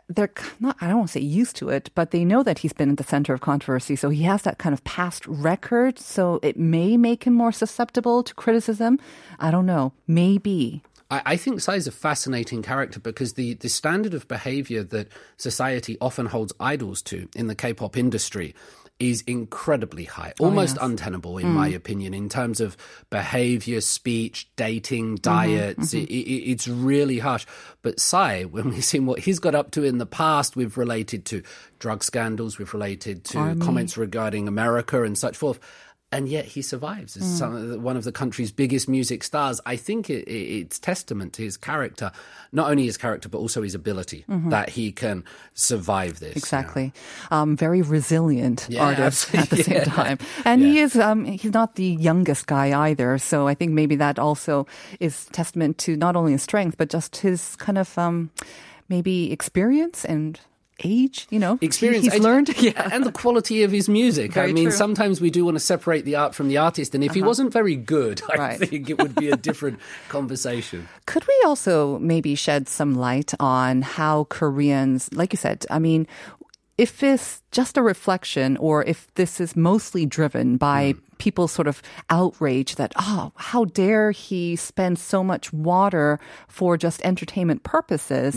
they're 0.08 0.30
not, 0.60 0.76
I 0.80 0.88
don't 0.88 0.98
want 0.98 1.08
to 1.10 1.12
say 1.12 1.20
used 1.20 1.56
to 1.56 1.68
it, 1.68 1.90
but 1.94 2.10
they 2.10 2.24
know 2.24 2.42
that 2.42 2.58
he's 2.58 2.72
been 2.72 2.90
at 2.90 2.96
the 2.96 3.04
center 3.04 3.32
of 3.32 3.40
controversy. 3.40 3.96
So 3.96 4.10
he 4.10 4.22
has 4.24 4.42
that 4.42 4.58
kind 4.58 4.72
of 4.72 4.84
past 4.84 5.26
record. 5.26 5.98
So 5.98 6.40
it 6.42 6.56
may 6.56 6.96
make 6.96 7.24
him 7.24 7.34
more 7.34 7.52
susceptible 7.52 8.22
to 8.22 8.34
criticism. 8.34 8.98
I 9.38 9.50
don't 9.50 9.66
know. 9.66 9.92
Maybe. 10.06 10.82
I, 11.10 11.36
think 11.36 11.60
Psy 11.60 11.74
is 11.74 11.86
a 11.86 11.92
fascinating 11.92 12.62
character 12.62 12.98
because 12.98 13.34
the, 13.34 13.52
the 13.52 13.68
standard 13.68 14.14
of 14.14 14.26
behavior 14.28 14.82
that 14.84 15.08
society 15.36 15.98
often 16.00 16.24
holds 16.24 16.54
idols 16.58 17.02
to 17.02 17.28
in 17.36 17.48
the 17.48 17.54
K-pop 17.54 17.98
industry 17.98 18.54
is 19.02 19.22
incredibly 19.26 20.04
high, 20.04 20.32
Oh, 20.40 20.44
almost 20.46 20.76
yes. 20.76 20.84
untenable 20.84 21.38
in 21.38 21.46
Mm. 21.46 21.54
my 21.54 21.68
opinion, 21.68 22.14
in 22.14 22.28
terms 22.28 22.60
of 22.60 22.76
behavior, 23.10 23.80
speech, 23.80 24.48
dating, 24.56 25.18
Mm-hmm, 25.18 25.22
diets. 25.22 25.92
It, 25.94 26.08
it, 26.08 26.50
it's 26.50 26.68
really 26.68 27.18
harsh. 27.18 27.44
But 27.82 27.98
Psy, 28.00 28.44
when 28.44 28.70
we've 28.70 28.84
seen 28.84 29.06
what 29.06 29.18
he's 29.20 29.38
got 29.38 29.54
up 29.54 29.70
to 29.72 29.82
in 29.84 29.98
the 29.98 30.06
past, 30.06 30.56
we've 30.56 30.76
related 30.78 31.24
to 31.26 31.42
drug 31.78 32.04
scandals, 32.04 32.58
we've 32.58 32.72
related 32.72 33.24
to 33.24 33.38
Army. 33.38 33.60
comments 33.60 33.96
regarding 33.96 34.48
America 34.48 35.02
and 35.02 35.18
such 35.18 35.36
forth. 35.36 35.58
And 36.12 36.28
yet 36.28 36.44
he 36.44 36.60
survives 36.62 37.16
as 37.16 37.22
Mm. 37.24 37.38
some, 37.38 37.82
one 37.82 37.96
of 37.96 38.04
the 38.04 38.12
country's 38.12 38.52
biggest 38.52 38.86
music 38.88 39.24
stars. 39.24 39.60
I 39.66 39.76
think 39.76 40.10
it, 40.10 40.28
it, 40.28 40.32
it's 40.60 40.78
testament 40.78 41.32
to 41.34 41.42
his 41.42 41.56
character, 41.56 42.12
not 42.52 42.70
only 42.70 42.84
his 42.84 42.98
character, 42.98 43.28
but 43.30 43.38
also 43.38 43.62
his 43.62 43.74
ability 43.74 44.24
Mhm. 44.28 44.50
that 44.50 44.68
he 44.68 44.92
can 44.92 45.24
survive 45.54 46.20
this. 46.20 46.36
Exactly. 46.36 46.92
Um, 47.30 47.56
very 47.56 47.80
resilient 47.82 48.66
Yeah, 48.68 48.82
artist 48.84 49.34
at 49.34 49.48
the 49.50 49.56
absolutely. 49.58 49.84
same 49.84 49.84
time. 50.04 50.18
And 50.44 50.60
he 50.62 50.78
is, 50.80 50.96
um, 50.96 51.24
he's 51.24 51.52
not 51.54 51.76
the 51.76 51.86
youngest 51.86 52.46
guy 52.46 52.78
either. 52.88 53.16
So 53.18 53.48
I 53.48 53.54
think 53.54 53.72
maybe 53.72 53.96
that 53.96 54.18
also 54.18 54.66
is 55.00 55.24
testament 55.32 55.78
to 55.78 55.96
not 55.96 56.14
only 56.14 56.32
his 56.32 56.42
strength, 56.42 56.76
but 56.76 56.90
just 56.90 57.16
his 57.16 57.56
kind 57.56 57.78
of, 57.78 57.96
um, 57.96 58.30
maybe 58.88 59.32
experience 59.32 60.04
and 60.04 60.38
age, 60.84 61.26
you 61.30 61.38
know, 61.38 61.58
Experience, 61.60 62.04
He's 62.04 62.14
age, 62.14 62.22
learned. 62.22 62.48
Yeah. 62.62 62.88
and 62.92 63.04
the 63.04 63.12
quality 63.12 63.62
of 63.62 63.70
his 63.70 63.88
music. 63.88 64.36
I 64.36 64.46
mean, 64.52 64.64
true. 64.64 64.72
sometimes 64.72 65.20
we 65.20 65.30
do 65.30 65.44
want 65.44 65.56
to 65.56 65.60
separate 65.60 66.04
the 66.04 66.16
art 66.16 66.34
from 66.34 66.48
the 66.48 66.56
artist, 66.58 66.94
and 66.94 67.04
if 67.04 67.14
he 67.14 67.20
Uh-huh. 67.20 67.28
wasn't 67.28 67.52
very 67.52 67.76
good, 67.76 68.22
I 68.30 68.36
Right. 68.36 68.58
think 68.58 68.90
it 68.90 68.98
would 69.00 69.14
be 69.14 69.28
a 69.30 69.36
different 69.36 69.78
conversation. 70.08 70.88
Could 71.06 71.26
we 71.26 71.34
also 71.46 71.98
maybe 71.98 72.34
shed 72.34 72.68
some 72.68 72.94
light 72.94 73.32
on 73.40 73.82
how 73.82 74.24
Koreans, 74.30 75.08
like 75.12 75.32
you 75.32 75.36
said, 75.36 75.64
I 75.70 75.78
mean, 75.78 76.06
if 76.78 77.02
it's 77.02 77.42
just 77.50 77.76
a 77.76 77.82
reflection 77.82 78.56
or 78.56 78.82
if 78.84 79.12
this 79.14 79.40
is 79.40 79.54
mostly 79.54 80.06
driven 80.06 80.56
by 80.56 80.94
people 81.18 81.46
sort 81.46 81.68
of 81.68 81.80
outrage 82.10 82.74
that, 82.76 82.92
oh, 82.96 83.30
how 83.36 83.64
dare 83.66 84.10
he 84.10 84.56
spend 84.56 84.98
so 84.98 85.22
much 85.22 85.52
water 85.52 86.18
for 86.48 86.76
just 86.76 87.00
entertainment 87.04 87.62
purposes. 87.62 88.34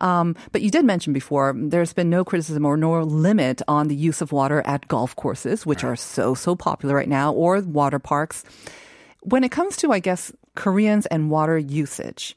Um, 0.00 0.36
but 0.52 0.60
you 0.60 0.70
did 0.70 0.84
mention 0.84 1.12
before, 1.12 1.54
there's 1.56 1.94
been 1.94 2.10
no 2.10 2.24
criticism 2.24 2.66
or 2.66 2.76
no 2.76 3.00
limit 3.00 3.62
on 3.68 3.88
the 3.88 3.96
use 3.96 4.20
of 4.20 4.32
water 4.32 4.62
at 4.66 4.86
golf 4.88 5.16
courses, 5.16 5.64
which 5.64 5.82
are 5.82 5.96
so, 5.96 6.34
so 6.34 6.54
popular 6.54 6.94
right 6.94 7.08
now, 7.08 7.32
or 7.32 7.60
water 7.60 7.98
parks. 7.98 8.44
When 9.22 9.44
it 9.44 9.50
comes 9.50 9.76
to, 9.78 9.92
I 9.92 10.00
guess, 10.00 10.30
Koreans 10.56 11.06
and 11.06 11.30
water 11.30 11.56
usage, 11.56 12.36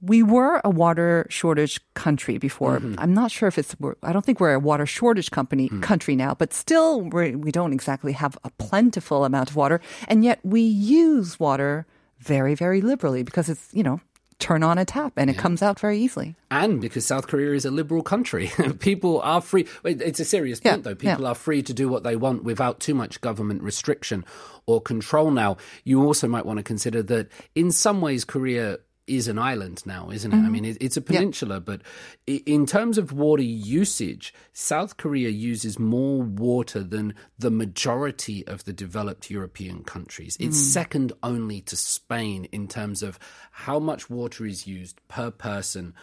we 0.00 0.22
were 0.22 0.60
a 0.64 0.70
water 0.70 1.26
shortage 1.28 1.80
country 1.94 2.38
before. 2.38 2.78
Mm-hmm. 2.78 2.94
I'm 2.98 3.14
not 3.14 3.30
sure 3.30 3.48
if 3.48 3.58
it's. 3.58 3.74
I 4.02 4.12
don't 4.12 4.24
think 4.24 4.40
we're 4.40 4.54
a 4.54 4.58
water 4.58 4.86
shortage 4.86 5.30
company 5.30 5.66
hmm. 5.68 5.80
country 5.80 6.14
now, 6.16 6.34
but 6.34 6.52
still, 6.52 7.02
we're, 7.02 7.36
we 7.36 7.50
don't 7.50 7.72
exactly 7.72 8.12
have 8.12 8.38
a 8.44 8.50
plentiful 8.58 9.24
amount 9.24 9.50
of 9.50 9.56
water, 9.56 9.80
and 10.06 10.24
yet 10.24 10.40
we 10.42 10.60
use 10.60 11.40
water 11.40 11.86
very, 12.18 12.54
very 12.54 12.80
liberally 12.80 13.22
because 13.22 13.48
it's 13.48 13.68
you 13.72 13.82
know 13.82 14.00
turn 14.38 14.62
on 14.62 14.78
a 14.78 14.84
tap 14.84 15.12
and 15.16 15.28
it 15.28 15.36
comes 15.36 15.62
out 15.62 15.80
very 15.80 15.98
easily. 15.98 16.36
and 16.50 16.80
because 16.80 17.04
South 17.04 17.26
Korea 17.26 17.52
is 17.54 17.64
a 17.64 17.70
liberal 17.70 18.02
country. 18.02 18.50
people 18.78 19.20
are 19.22 19.40
free. 19.40 19.66
It's 19.84 20.20
a 20.20 20.24
serious 20.24 20.60
Yeah, 20.62 20.72
point, 20.72 20.84
though. 20.84 20.94
People 20.94 21.24
yeah. 21.24 21.30
are 21.30 21.34
free 21.34 21.62
to 21.62 21.74
do 21.74 21.88
what 21.88 22.04
they 22.04 22.14
want 22.14 22.44
without 22.44 22.78
too 22.78 22.94
much 22.94 23.20
government 23.20 23.62
restriction 23.62 24.24
or 24.66 24.80
control 24.80 25.32
now. 25.32 25.56
You 25.84 26.04
also 26.04 26.28
might 26.28 26.46
want 26.46 26.58
to 26.58 26.62
consider 26.62 27.02
that 27.04 27.28
in 27.54 27.72
some 27.72 28.00
ways, 28.00 28.24
Korea 28.24 28.78
is 29.08 29.28
an 29.28 29.38
island 29.38 29.82
now, 29.86 30.10
isn't 30.10 30.32
it? 30.32 30.36
I 30.36 30.48
mean, 30.48 30.64
it, 30.64 30.76
it's 30.80 30.96
a 30.96 31.00
peninsula, 31.00 31.60
but 31.60 31.82
in 32.26 32.66
terms 32.66 32.98
of 32.98 33.12
water 33.12 33.42
usage, 33.42 34.34
South 34.52 34.96
Korea 34.96 35.28
uses 35.28 35.78
more 35.78 36.22
water 36.22 36.82
than 36.82 37.14
the 37.38 37.50
majority 37.50 38.46
of 38.46 38.64
the 38.64 38.72
developed 38.72 39.30
European 39.30 39.84
countries. 39.84 40.36
It's 40.40 40.58
second 40.58 41.12
only 41.22 41.60
to 41.62 41.76
Spain 41.76 42.46
in 42.52 42.68
terms 42.68 43.02
of 43.02 43.18
how 43.50 43.78
much 43.78 44.10
water 44.10 44.46
is 44.46 44.66
used 44.66 45.00
per 45.08 45.30
person 45.30 45.94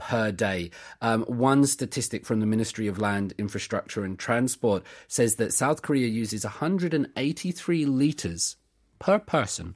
per 0.00 0.32
day. 0.32 0.70
Um, 1.02 1.22
one 1.24 1.66
statistic 1.66 2.24
from 2.24 2.40
the 2.40 2.46
Ministry 2.46 2.86
of 2.86 2.98
Land, 2.98 3.34
Infrastructure 3.38 4.02
and 4.02 4.18
Transport 4.18 4.82
says 5.08 5.36
that 5.36 5.52
South 5.52 5.82
Korea 5.82 6.08
uses 6.08 6.44
183 6.44 7.84
liters 7.84 8.56
per 9.00 9.18
person 9.18 9.74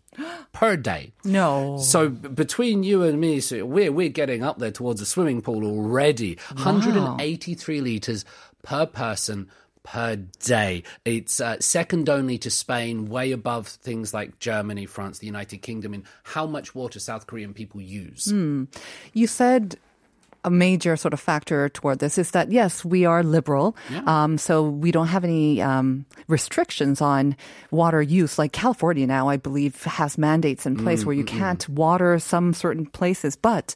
per 0.53 0.77
day. 0.77 1.13
No. 1.25 1.79
So 1.79 2.09
between 2.09 2.85
you 2.85 3.03
and 3.03 3.21
me, 3.21 3.41
so 3.41 3.65
we're 3.65 3.91
we're 3.91 4.09
getting 4.09 4.45
up 4.45 4.59
there 4.59 4.71
towards 4.71 5.01
a 5.01 5.07
swimming 5.07 5.43
pool 5.43 5.65
already. 5.65 6.39
183 6.53 7.81
liters 7.81 8.25
per 8.63 8.87
person 8.87 9.51
per 9.83 10.17
day. 10.17 10.85
It's 11.05 11.41
uh, 11.41 11.57
second 11.61 12.09
only 12.09 12.39
to 12.39 12.51
Spain, 12.51 13.07
way 13.07 13.33
above 13.33 13.67
things 13.67 14.15
like 14.15 14.39
Germany, 14.39 14.87
France, 14.87 15.19
the 15.19 15.27
United 15.27 15.59
Kingdom 15.59 15.93
in 15.95 16.05
how 16.23 16.47
much 16.47 16.75
water 16.75 17.01
South 17.01 17.27
Korean 17.27 17.53
people 17.53 17.81
use. 17.81 18.33
You 19.13 19.27
said 19.27 19.77
a 20.45 20.51
major 20.51 20.97
sort 20.97 21.15
of 21.15 21.21
factor 21.21 21.69
toward 21.71 21.99
this 21.99 22.19
is 22.19 22.33
that 22.33 22.53
yes, 22.53 22.85
we 22.85 23.05
are 23.05 23.23
liberal, 23.23 23.77
um, 24.07 24.39
so 24.39 24.63
we 24.63 24.93
don't 24.93 25.09
have 25.09 25.25
any 25.25 25.63
um, 25.63 26.05
restrictions 26.29 27.01
on 27.01 27.37
water 27.71 28.03
use. 28.03 28.39
Like 28.39 28.53
California 28.53 29.07
now, 29.07 29.29
I 29.29 29.39
believe, 29.39 29.83
has 29.85 30.19
mandates 30.19 30.67
in 30.67 30.77
place 30.77 31.05
where 31.05 31.15
you 31.15 31.25
can't 31.25 31.67
water 31.69 32.19
some 32.19 32.53
certain 32.53 32.87
places. 32.87 33.37
But 33.37 33.75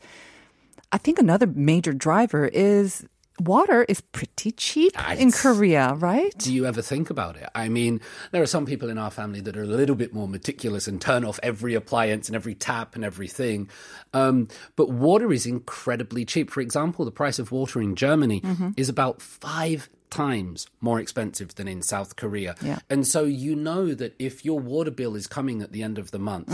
I 0.93 0.99
think 0.99 1.19
another 1.19 1.47
major 1.47 1.93
driver 1.93 2.47
is 2.47 3.07
water 3.41 3.85
is 3.85 4.01
pretty 4.01 4.53
cheap 4.53 4.93
in 5.19 5.33
Korea, 5.33 5.95
right? 5.95 6.37
Do 6.39 6.53
you 6.53 6.67
ever 6.67 6.83
think 6.83 7.11
about 7.11 7.37
it? 7.37 7.49
I 7.55 7.69
mean, 7.69 8.01
there 8.33 8.43
are 8.43 8.47
some 8.47 8.67
people 8.67 8.91
in 8.91 8.99
our 8.99 9.11
family 9.11 9.41
that 9.43 9.57
are 9.57 9.63
a 9.63 9.67
little 9.67 9.97
bit 9.97 10.13
more 10.13 10.29
meticulous 10.29 10.87
and 10.89 11.01
turn 11.01 11.25
off 11.25 11.39
every 11.43 11.75
appliance 11.75 12.29
and 12.29 12.37
every 12.37 12.55
tap 12.55 12.95
and 12.95 13.05
everything. 13.05 13.69
Um, 14.13 14.49
but 14.77 14.91
water 14.91 15.33
is 15.33 15.47
incredibly 15.47 16.25
cheap. 16.25 16.51
For 16.51 16.61
example, 16.61 17.05
the 17.05 17.11
price 17.11 17.39
of 17.39 17.53
water 17.53 17.81
in 17.81 17.97
Germany 17.97 18.43
is 18.77 18.89
about 18.89 19.23
five 19.23 19.89
times 20.11 20.67
more 20.81 20.99
expensive 20.99 21.55
than 21.57 21.69
in 21.69 21.83
South 21.83 22.17
Korea. 22.17 22.55
Yeah. 22.63 22.79
And 22.89 23.07
so 23.07 23.25
you 23.25 23.55
know 23.55 23.95
that 23.95 24.15
if 24.19 24.45
your 24.45 24.59
water 24.59 24.91
bill 24.91 25.15
is 25.15 25.27
coming 25.27 25.61
at 25.63 25.73
the 25.73 25.83
end 25.83 25.99
of 25.99 26.11
the 26.11 26.19
month, 26.19 26.51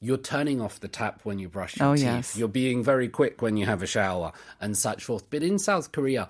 you're 0.00 0.18
turning 0.18 0.60
off 0.60 0.80
the 0.80 0.88
tap 0.88 1.20
when 1.24 1.38
you 1.38 1.48
brush 1.48 1.76
your 1.78 1.88
Oh, 1.88 1.94
teeth. 1.96 2.04
yes. 2.04 2.36
You're 2.36 2.48
being 2.48 2.84
very 2.84 3.08
quick 3.08 3.40
when 3.42 3.56
you 3.56 3.66
have 3.66 3.82
a 3.82 3.86
shower 3.86 4.32
and 4.60 4.76
such 4.76 5.04
forth. 5.04 5.28
But 5.30 5.42
in 5.42 5.58
South 5.58 5.90
Korea, 5.92 6.28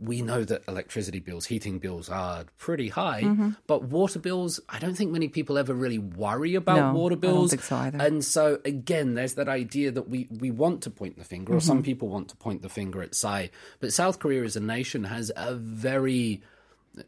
we 0.00 0.20
know 0.20 0.42
that 0.42 0.62
electricity 0.66 1.20
bills, 1.20 1.46
heating 1.46 1.78
bills 1.78 2.08
are 2.08 2.44
pretty 2.58 2.88
high, 2.88 3.22
Mm-hmm. 3.22 3.50
but 3.68 3.84
water 3.84 4.18
bills, 4.18 4.58
I 4.68 4.80
don't 4.80 4.94
think 4.96 5.12
many 5.12 5.28
people 5.28 5.58
ever 5.58 5.72
really 5.72 5.98
worry 6.00 6.56
about 6.56 6.92
No, 6.92 6.98
water 6.98 7.14
bills. 7.14 7.54
so 7.64 7.76
either. 7.76 7.98
And 7.98 8.24
so 8.24 8.58
again, 8.64 9.14
there's 9.14 9.34
that 9.34 9.48
idea 9.48 9.92
that 9.92 10.08
we, 10.08 10.26
we 10.36 10.50
want 10.50 10.82
to 10.82 10.90
point 10.90 11.18
the 11.18 11.24
finger, 11.24 11.52
or 11.52 11.58
Mm-hmm. 11.58 11.66
some 11.68 11.82
people 11.84 12.08
want 12.08 12.30
to 12.30 12.36
point 12.36 12.62
the 12.62 12.68
finger 12.68 13.00
at 13.00 13.14
Psy. 13.14 13.46
But 13.78 13.92
South 13.92 14.18
Korea 14.18 14.42
as 14.42 14.56
a 14.56 14.60
nation 14.60 15.04
has 15.04 15.30
a 15.36 15.54
very, 15.54 16.42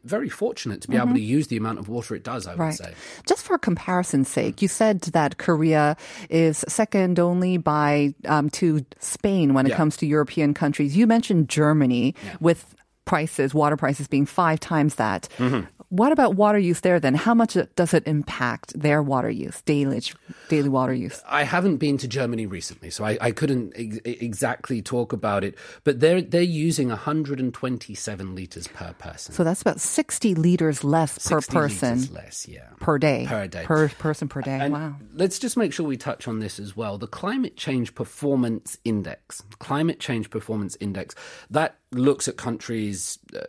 very 0.03 0.29
fortunate 0.29 0.81
to 0.81 0.87
be 0.87 0.97
able 0.97 1.13
to 1.13 1.19
use 1.21 1.47
the 1.47 1.57
amount 1.57 1.79
of 1.79 1.87
water 1.89 2.15
it 2.15 2.23
does, 2.23 2.47
I 2.47 2.51
would 2.51 2.59
Mm-hmm. 2.59 2.61
Right. 2.61 2.73
say. 2.75 2.93
Just 3.27 3.43
for 3.45 3.57
comparison's 3.57 4.27
sake, 4.29 4.61
you 4.61 4.67
said 4.67 5.01
that 5.13 5.37
Korea 5.37 5.95
is 6.29 6.65
second 6.67 7.19
only 7.19 7.57
by 7.57 8.13
um, 8.27 8.49
to 8.51 8.83
Spain 8.99 9.53
when 9.53 9.65
it 9.65 9.69
Yeah. 9.69 9.77
comes 9.77 9.97
to 9.97 10.05
European 10.07 10.53
countries. 10.53 10.97
You 10.97 11.05
mentioned 11.07 11.49
Germany 11.49 12.15
with 12.39 12.75
prices, 13.05 13.53
water 13.53 13.77
prices 13.77 14.07
being 14.07 14.25
five 14.25 14.59
times 14.59 14.95
that. 14.95 15.29
Mm-hmm. 15.37 15.67
What 15.89 16.11
about 16.11 16.35
water 16.35 16.57
use 16.57 16.81
there 16.81 16.99
then? 16.99 17.13
How 17.13 17.33
much 17.33 17.55
does 17.75 17.93
it 17.93 18.05
impact 18.05 18.77
their 18.77 19.01
water 19.01 19.29
use, 19.29 19.61
daily 19.61 20.01
daily 20.49 20.67
water 20.67 20.93
use? 20.93 21.21
I 21.27 21.43
haven't 21.43 21.77
been 21.77 21.97
to 21.99 22.07
Germany 22.07 22.47
recently, 22.47 22.89
so 22.89 23.05
I, 23.05 23.17
I 23.21 23.31
couldn't 23.31 23.73
ex- 23.75 23.99
exactly 24.03 24.81
talk 24.81 25.13
about 25.13 25.43
it. 25.43 25.55
But 25.83 25.99
they're 25.99 26.21
they're 26.21 26.41
using 26.41 26.89
127 26.89 28.35
liters 28.35 28.67
per 28.67 28.93
person. 28.93 29.33
So 29.33 29.43
that's 29.43 29.61
about 29.61 29.79
60 29.79 30.35
liters 30.35 30.83
less 30.83 31.19
per 31.27 31.39
person 31.41 31.99
liters 31.99 32.11
less, 32.11 32.47
yeah. 32.47 32.69
per 32.79 32.97
day. 32.97 33.25
Per 33.29 33.47
day. 33.47 33.63
Per 33.63 33.89
person 33.89 34.27
per 34.27 34.41
day. 34.41 34.59
And 34.59 34.73
wow. 34.73 34.95
let's 35.13 35.39
just 35.39 35.55
make 35.55 35.71
sure 35.71 35.85
we 35.85 35.97
touch 35.97 36.27
on 36.27 36.39
this 36.39 36.59
as 36.59 36.75
well. 36.75 36.97
The 36.97 37.07
Climate 37.07 37.55
Change 37.55 37.93
Performance 37.93 38.79
Index, 38.83 39.43
Climate 39.59 39.99
Change 39.99 40.29
Performance 40.29 40.75
Index, 40.79 41.15
that 41.49 41.77
looks 41.91 42.27
at 42.27 42.37
countries' 42.37 43.19
uh, 43.35 43.41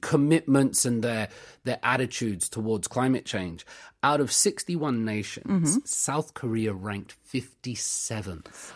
commitments 0.00 0.84
and 0.84 1.02
their 1.02 1.28
their 1.64 1.78
attitudes 1.82 2.48
towards 2.48 2.88
climate 2.88 3.24
change. 3.26 3.66
Out 4.02 4.20
of 4.20 4.30
61 4.32 5.04
nations, 5.04 5.76
Mm-hmm. 5.76 5.84
South 5.84 6.34
Korea 6.34 6.72
ranked 6.72 7.16
57th. 7.32 8.72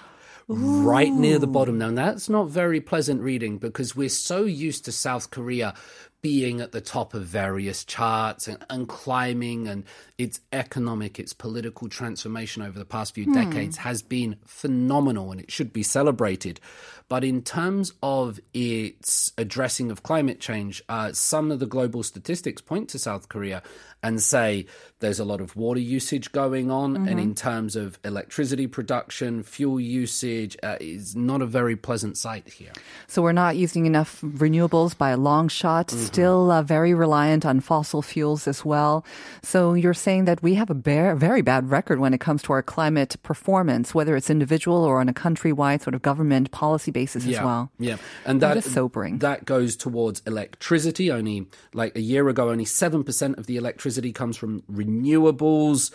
Right 0.51 1.13
near 1.13 1.39
the 1.39 1.47
bottom. 1.47 1.77
Now, 1.77 1.91
that's 1.91 2.31
not 2.31 2.49
very 2.49 2.81
pleasant 2.81 3.21
reading 3.21 3.59
because 3.59 3.95
we're 3.95 4.09
so 4.09 4.45
used 4.47 4.87
to 4.87 4.93
South 4.93 5.31
Korea 5.31 5.75
being 6.21 6.61
at 6.61 6.73
the 6.73 6.81
top 6.81 7.15
of 7.15 7.23
various 7.25 7.85
charts 7.85 8.49
and, 8.49 8.65
and 8.69 8.89
climbing, 8.89 9.69
and 9.69 9.85
its 10.17 10.41
economic, 10.53 11.19
its 11.19 11.33
political 11.33 11.89
transformation 11.89 12.63
over 12.63 12.79
the 12.79 12.85
past 12.85 13.15
few 13.15 13.33
decades 13.33 13.77
has 13.77 14.03
been 14.03 14.37
phenomenal 14.45 15.31
and 15.31 15.41
it 15.41 15.51
should 15.51 15.73
be 15.73 15.83
celebrated. 15.83 16.61
But 17.09 17.25
in 17.25 17.43
terms 17.43 17.95
of 18.03 18.39
its 18.53 19.33
addressing 19.39 19.91
of 19.91 20.03
climate 20.03 20.41
change, 20.41 20.83
uh, 20.89 21.13
some 21.13 21.51
of 21.51 21.59
the 21.59 21.67
global 21.67 22.03
statistics 22.03 22.61
point 22.61 22.91
to 22.91 22.99
South 22.99 23.29
Korea 23.29 23.63
and 24.03 24.23
say 24.23 24.67
there's 25.01 25.19
a 25.19 25.25
lot 25.25 25.41
of 25.41 25.57
water 25.57 25.81
usage 25.81 26.33
going 26.33 26.71
on, 26.71 27.09
and 27.09 27.19
in 27.19 27.35
terms 27.35 27.77
of 27.77 27.99
electricity 28.05 28.67
production, 28.67 29.43
fuel 29.43 29.81
usage, 29.81 30.57
uh, 30.63 30.77
is 30.81 31.17
not 31.17 31.43
a 31.43 31.47
very 31.47 31.77
pleasant 31.77 32.17
sight 32.17 32.49
here. 32.49 32.73
So 33.07 33.23
we're 33.23 33.33
not 33.33 33.57
using 33.57 33.87
enough 33.87 34.21
renewables 34.21 34.97
by 34.97 35.11
a 35.11 35.17
long 35.17 35.49
shot. 35.49 35.89
Mm-hmm. 35.89 36.08
Still 36.09 36.51
uh, 36.51 36.63
very 36.63 36.95
reliant 36.95 37.45
on 37.45 37.61
fossil 37.61 38.01
fuels 38.01 38.49
as 38.49 38.65
well. 38.65 39.05
So 39.43 39.75
you're 39.75 39.93
saying 39.93 40.25
that 40.25 40.43
we 40.43 40.55
have 40.55 40.71
a 40.71 40.75
bare, 40.75 41.15
very 41.15 41.43
bad 41.43 41.71
record 41.71 42.01
when 42.01 42.15
it 42.15 42.21
comes 42.21 42.43
to 42.45 42.53
our 42.55 42.63
climate 42.63 43.17
performance, 43.23 43.95
whether 43.95 44.17
it's 44.17 44.31
individual 44.31 44.85
or 44.85 45.01
on 45.01 45.09
a 45.09 45.13
countrywide 45.13 45.83
sort 45.83 45.95
of 45.95 46.01
government 46.01 46.51
policy 46.51 46.91
basis 46.91 47.27
as 47.27 47.41
well. 47.41 47.71
Yeah, 47.79 47.99
and 48.25 48.41
That 48.41 48.55
that 48.55 48.65
is 48.65 48.73
sobering. 48.73 49.19
That 49.19 49.45
goes 49.45 49.77
towards 49.77 50.23
electricity. 50.27 51.11
Only 51.11 51.47
like 51.75 51.95
a 51.95 52.01
year 52.01 52.29
ago, 52.29 52.49
only 52.49 52.65
seven 52.65 53.05
percent 53.05 53.39
of 53.39 53.47
the 53.47 53.57
electricity 53.57 54.13
comes 54.13 54.37
from 54.37 54.63
renewables. 54.63 55.93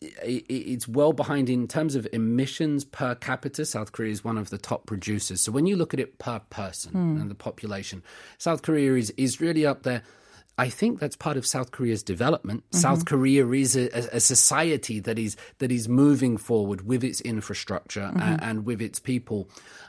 It's 0.00 0.88
well 0.88 1.12
behind 1.12 1.48
in 1.48 1.68
terms 1.68 1.94
of 1.94 2.06
emissions 2.12 2.84
per 2.84 3.14
capita. 3.14 3.64
South 3.64 3.92
Korea 3.92 4.12
is 4.12 4.24
one 4.24 4.38
of 4.38 4.50
the 4.50 4.58
top 4.58 4.86
producers. 4.86 5.40
So 5.40 5.52
when 5.52 5.66
you 5.66 5.76
look 5.76 5.94
at 5.94 6.00
it 6.00 6.18
per 6.18 6.40
person 6.50 6.92
Hmm. 6.92 7.20
and 7.20 7.30
the 7.30 7.34
population, 7.34 8.02
South 8.38 8.62
Korea 8.62 8.94
is 8.94 9.10
is 9.16 9.40
really 9.40 9.66
up 9.66 9.82
there. 9.82 10.02
I 10.60 10.68
think 10.70 10.98
that's 10.98 11.14
part 11.14 11.36
of 11.36 11.46
South 11.46 11.70
Korea's 11.70 12.02
development. 12.02 12.64
Mm-hmm. 12.64 12.78
South 12.80 13.04
Korea 13.04 13.46
is 13.50 13.76
a, 13.76 14.16
a- 14.16 14.18
society 14.20 14.98
that 15.00 15.16
is 15.16 15.36
that 15.58 15.70
is 15.70 15.88
moving 15.88 16.36
forward 16.36 16.84
with 16.84 17.04
its 17.04 17.20
infrastructure 17.20 18.10
Mm-hmm. 18.12 18.20
a- 18.20 18.38
and 18.42 18.66
with 18.66 18.80
its 18.82 18.98
people, 18.98 19.48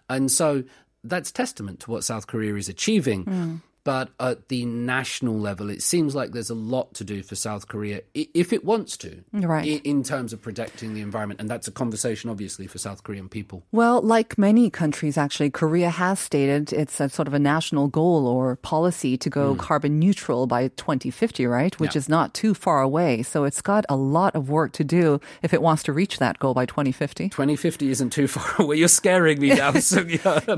and 0.09 0.31
so 0.31 0.63
that's 1.03 1.31
testament 1.31 1.79
to 1.79 1.91
what 1.91 2.03
South 2.03 2.27
Korea 2.27 2.55
is 2.55 2.69
achieving. 2.69 3.25
Mm. 3.25 3.61
But 3.83 4.09
at 4.19 4.49
the 4.49 4.65
national 4.65 5.39
level, 5.39 5.69
it 5.69 5.81
seems 5.81 6.13
like 6.15 6.31
there's 6.31 6.49
a 6.49 6.55
lot 6.55 6.93
to 6.95 7.03
do 7.03 7.23
for 7.23 7.35
South 7.35 7.67
Korea 7.67 8.01
if 8.13 8.51
it 8.53 8.63
wants 8.65 8.97
to, 8.97 9.23
Right. 9.33 9.81
in 9.83 10.03
terms 10.03 10.33
of 10.33 10.41
protecting 10.41 10.93
the 10.93 11.01
environment. 11.01 11.39
And 11.39 11.49
that's 11.49 11.67
a 11.67 11.71
conversation, 11.71 12.29
obviously, 12.29 12.67
for 12.67 12.77
South 12.77 13.03
Korean 13.03 13.29
people. 13.29 13.63
Well, 13.71 14.01
like 14.01 14.37
many 14.37 14.69
countries, 14.69 15.17
actually, 15.17 15.49
Korea 15.49 15.89
has 15.89 16.19
stated 16.19 16.73
it's 16.73 16.99
a 16.99 17.09
sort 17.09 17.27
of 17.27 17.33
a 17.33 17.39
national 17.39 17.87
goal 17.87 18.27
or 18.27 18.57
policy 18.57 19.17
to 19.17 19.29
go 19.29 19.53
hmm. 19.53 19.59
carbon 19.59 19.97
neutral 19.99 20.45
by 20.45 20.67
2050, 20.69 21.45
right? 21.47 21.79
Which 21.79 21.95
Yeah. 21.95 21.99
is 21.99 22.09
not 22.09 22.33
too 22.33 22.53
far 22.53 22.81
away. 22.81 23.23
So 23.23 23.45
it's 23.45 23.61
got 23.61 23.85
a 23.89 23.95
lot 23.95 24.35
of 24.35 24.49
work 24.49 24.73
to 24.73 24.83
do 24.83 25.19
if 25.41 25.53
it 25.53 25.61
wants 25.61 25.83
to 25.83 25.93
reach 25.93 26.19
that 26.19 26.37
goal 26.39 26.53
by 26.53 26.65
2050. 26.65 27.29
2050 27.29 27.89
isn't 27.91 28.09
too 28.11 28.27
far 28.35 28.61
away. 28.65 28.75
You're 28.77 28.87
scaring 28.87 29.39
me 29.39 29.49
now. 29.55 29.71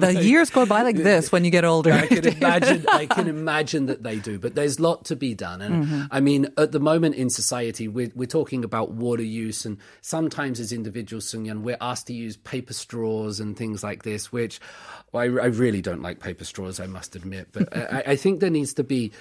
The 0.01 0.19
years 0.21 0.49
go 0.49 0.65
by 0.65 0.81
like 0.81 0.97
this 0.97 1.31
when 1.31 1.45
you 1.45 1.51
get 1.51 1.63
older. 1.65 1.91
I 1.93 2.07
can 2.07 2.25
imagine. 2.37 2.85
I 2.91 3.05
can 3.13 3.27
imagine 3.27 3.87
that 3.87 4.03
they 4.03 4.17
do, 4.17 4.39
but 4.39 4.55
there's 4.55 4.79
a 4.79 4.81
lot 4.81 5.05
to 5.05 5.15
be 5.15 5.33
done. 5.33 5.61
And 5.61 5.71
Mm-hmm. 5.81 6.03
I 6.11 6.19
mean, 6.19 6.47
at 6.57 6.71
the 6.71 6.79
moment 6.79 7.15
in 7.15 7.29
society, 7.29 7.87
we're, 7.87 8.11
we're 8.13 8.27
talking 8.27 8.63
about 8.63 8.91
water 8.91 9.23
use, 9.23 9.65
and 9.65 9.77
sometimes 10.01 10.59
as 10.59 10.71
individuals, 10.71 11.31
Sunyan, 11.31 11.61
we're 11.61 11.77
asked 11.81 12.07
to 12.07 12.13
use 12.13 12.37
paper 12.37 12.73
straws 12.73 13.39
and 13.39 13.57
things 13.57 13.83
like 13.83 14.03
this, 14.03 14.31
which 14.31 14.59
I, 15.13 15.23
I 15.23 15.47
really 15.47 15.81
don't 15.81 16.01
like 16.01 16.19
paper 16.19 16.43
straws. 16.43 16.79
I 16.79 16.87
must 16.87 17.15
admit, 17.15 17.47
but 17.51 17.75
I, 17.75 18.03
I 18.07 18.15
think 18.15 18.39
there 18.41 18.49
needs 18.49 18.73
to 18.75 18.83
be. 18.83 19.11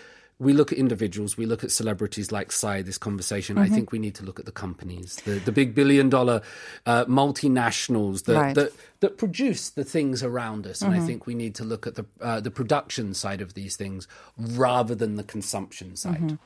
We 0.41 0.53
look 0.53 0.73
at 0.73 0.79
individuals, 0.79 1.37
we 1.37 1.47
look 1.47 1.63
at 1.63 1.71
celebrities 1.71 2.33
like 2.33 2.51
Psy, 2.51 2.83
this 2.83 2.99
conversation. 2.99 3.57
Mm-hmm. 3.57 3.73
I 3.73 3.75
think 3.75 3.93
we 3.93 3.99
need 3.99 4.15
to 4.17 4.25
look 4.25 4.41
at 4.41 4.47
the 4.47 4.53
companies, 4.53 5.17
the, 5.25 5.39
the 5.45 5.53
big 5.53 5.75
billion 5.75 6.09
dollar 6.09 6.41
uh, 6.87 7.05
multinationals 7.05 8.25
that, 8.25 8.41
Right. 8.41 8.55
that 8.55 8.73
that 9.01 9.17
produce 9.17 9.71
the 9.71 9.85
things 9.85 10.23
around 10.23 10.67
us. 10.67 10.83
And 10.83 10.93
I 10.95 11.01
think 11.07 11.27
we 11.27 11.35
need 11.35 11.55
to 11.55 11.65
look 11.65 11.87
at 11.87 11.95
the 11.95 12.05
uh, 12.21 12.41
the 12.41 12.51
production 12.51 13.15
side 13.15 13.41
of 13.41 13.55
these 13.55 13.77
things 13.77 14.07
rather 14.37 14.95
than 14.95 15.17
the 15.17 15.25
consumption 15.25 15.97
side. 15.97 16.39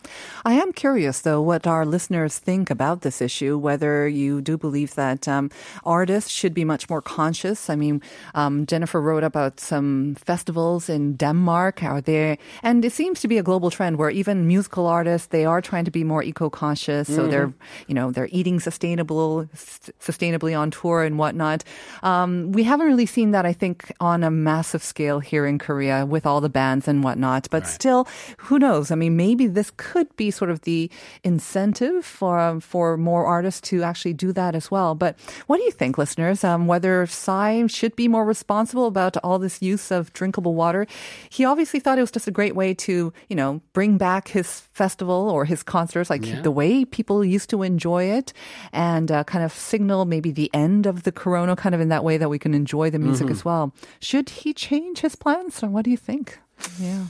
I 0.44 0.54
am 0.62 0.72
curious, 0.72 1.20
though, 1.22 1.42
what 1.42 1.66
our 1.66 1.84
listeners 1.84 2.38
think 2.38 2.70
about 2.70 3.00
this 3.00 3.20
issue, 3.20 3.58
whether 3.58 4.06
you 4.06 4.40
do 4.40 4.56
believe 4.56 4.94
that 4.94 5.26
um, 5.26 5.50
artists 5.84 6.30
should 6.30 6.54
be 6.54 6.64
much 6.64 6.88
more 6.88 7.02
conscious. 7.02 7.68
I 7.68 7.76
mean, 7.76 8.00
um, 8.34 8.66
Jennifer 8.66 9.00
wrote 9.00 9.24
about 9.24 9.60
some 9.60 10.14
festivals 10.14 10.88
in 10.88 11.16
Denmark. 11.16 11.82
Are 11.82 12.00
there, 12.00 12.38
and 12.62 12.84
it 12.84 12.92
seems 12.92 13.20
to 13.20 13.28
be 13.28 13.38
a 13.38 13.42
global 13.42 13.70
trend 13.70 13.83
where 13.96 14.10
even 14.10 14.46
musical 14.46 14.86
artists, 14.86 15.28
they 15.28 15.44
are 15.44 15.60
trying 15.60 15.84
to 15.84 15.90
be 15.90 16.04
more 16.04 16.22
eco-conscious. 16.22 17.06
So 17.06 17.26
they're, 17.30 17.52
you 17.86 17.94
know, 17.94 18.10
they're 18.10 18.28
eating 18.32 18.60
sustainable, 18.60 19.48
s- 19.52 19.90
sustainably 20.00 20.58
on 20.58 20.70
tour 20.70 21.02
and 21.02 21.18
whatnot. 21.18 21.64
Um, 22.02 22.52
we 22.52 22.64
haven't 22.64 22.86
really 22.86 23.06
seen 23.06 23.32
that, 23.32 23.46
I 23.46 23.52
think, 23.52 23.92
on 24.00 24.24
a 24.24 24.30
massive 24.30 24.82
scale 24.82 25.20
here 25.20 25.46
in 25.46 25.58
Korea 25.58 26.06
with 26.06 26.24
all 26.26 26.40
the 26.40 26.48
bands 26.48 26.88
and 26.88 27.04
whatnot. 27.04 27.48
But 27.50 27.66
still, 27.66 28.08
who 28.38 28.58
knows? 28.58 28.90
I 28.90 28.94
mean, 28.94 29.16
maybe 29.16 29.46
this 29.46 29.70
could 29.76 30.08
be 30.16 30.30
sort 30.30 30.50
of 30.50 30.62
the 30.62 30.90
incentive 31.22 32.04
for 32.04 32.60
for 32.60 32.96
more 32.96 33.26
artists 33.26 33.60
to 33.70 33.82
actually 33.82 34.14
do 34.14 34.32
that 34.32 34.54
as 34.54 34.70
well. 34.70 34.94
But 34.94 35.18
what 35.46 35.58
do 35.58 35.64
you 35.64 35.70
think, 35.70 35.98
listeners? 35.98 36.44
Um, 36.44 36.66
whether 36.66 37.06
Psy 37.06 37.66
should 37.66 37.94
be 37.96 38.08
more 38.08 38.24
responsible 38.24 38.86
about 38.86 39.16
all 39.24 39.38
this 39.38 39.60
use 39.62 39.90
of 39.90 40.12
drinkable 40.12 40.54
water? 40.54 40.86
He 41.28 41.44
obviously 41.44 41.80
thought 41.80 41.98
it 41.98 42.02
was 42.02 42.10
just 42.10 42.28
a 42.28 42.30
great 42.30 42.54
way 42.54 42.74
to, 42.74 43.12
you 43.28 43.36
know, 43.36 43.60
bring 43.75 43.99
back 43.99 44.28
his 44.28 44.61
festival 44.73 45.28
or 45.28 45.45
his 45.45 45.62
concerts, 45.62 46.09
like 46.09 46.25
Yeah. 46.25 46.40
the 46.40 46.50
way 46.50 46.87
people 46.87 47.23
used 47.23 47.50
to 47.50 47.62
enjoy 47.62 48.04
it, 48.04 48.33
and 48.73 49.12
uh, 49.12 49.25
kind 49.25 49.45
of 49.45 49.52
signal 49.52 50.07
maybe 50.07 50.31
the 50.31 50.49
end 50.54 50.87
of 50.87 51.02
the 51.02 51.12
Corona, 51.12 51.54
kind 51.57 51.75
of 51.75 51.81
in 51.83 51.90
that 51.90 52.02
way 52.04 52.16
that 52.16 52.31
we 52.31 52.38
can 52.38 52.54
enjoy 52.54 52.88
the 52.88 52.99
music 52.99 53.28
as 53.28 53.45
well. 53.45 53.75
Should 54.00 54.31
he 54.31 54.54
change 54.54 55.00
his 55.00 55.14
plans, 55.16 55.62
or 55.62 55.69
what 55.69 55.85
do 55.85 55.90
you 55.90 55.99
think? 55.99 56.38
Yeah. 56.81 57.04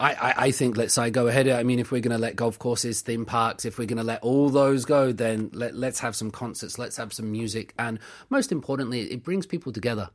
I, 0.00 0.12
I, 0.12 0.34
I 0.46 0.50
think 0.50 0.76
let's 0.76 0.92
say 0.92 1.08
go 1.10 1.28
ahead. 1.28 1.48
I 1.48 1.62
mean, 1.62 1.78
if 1.78 1.90
we're 1.92 2.00
going 2.02 2.16
to 2.16 2.20
let 2.20 2.36
golf 2.36 2.58
courses, 2.58 3.00
theme 3.00 3.24
parks, 3.24 3.64
if 3.64 3.78
we're 3.78 3.86
going 3.86 3.96
to 3.98 4.04
let 4.04 4.20
all 4.22 4.50
those 4.50 4.84
go, 4.84 5.12
then 5.12 5.50
let, 5.52 5.74
let's 5.74 6.00
have 6.00 6.14
some 6.16 6.30
concerts, 6.30 6.78
let's 6.78 6.96
have 6.96 7.12
some 7.12 7.30
music, 7.32 7.72
and 7.78 7.98
most 8.28 8.52
importantly, 8.52 9.02
it 9.10 9.22
brings 9.22 9.46
people 9.46 9.72
together. 9.72 10.10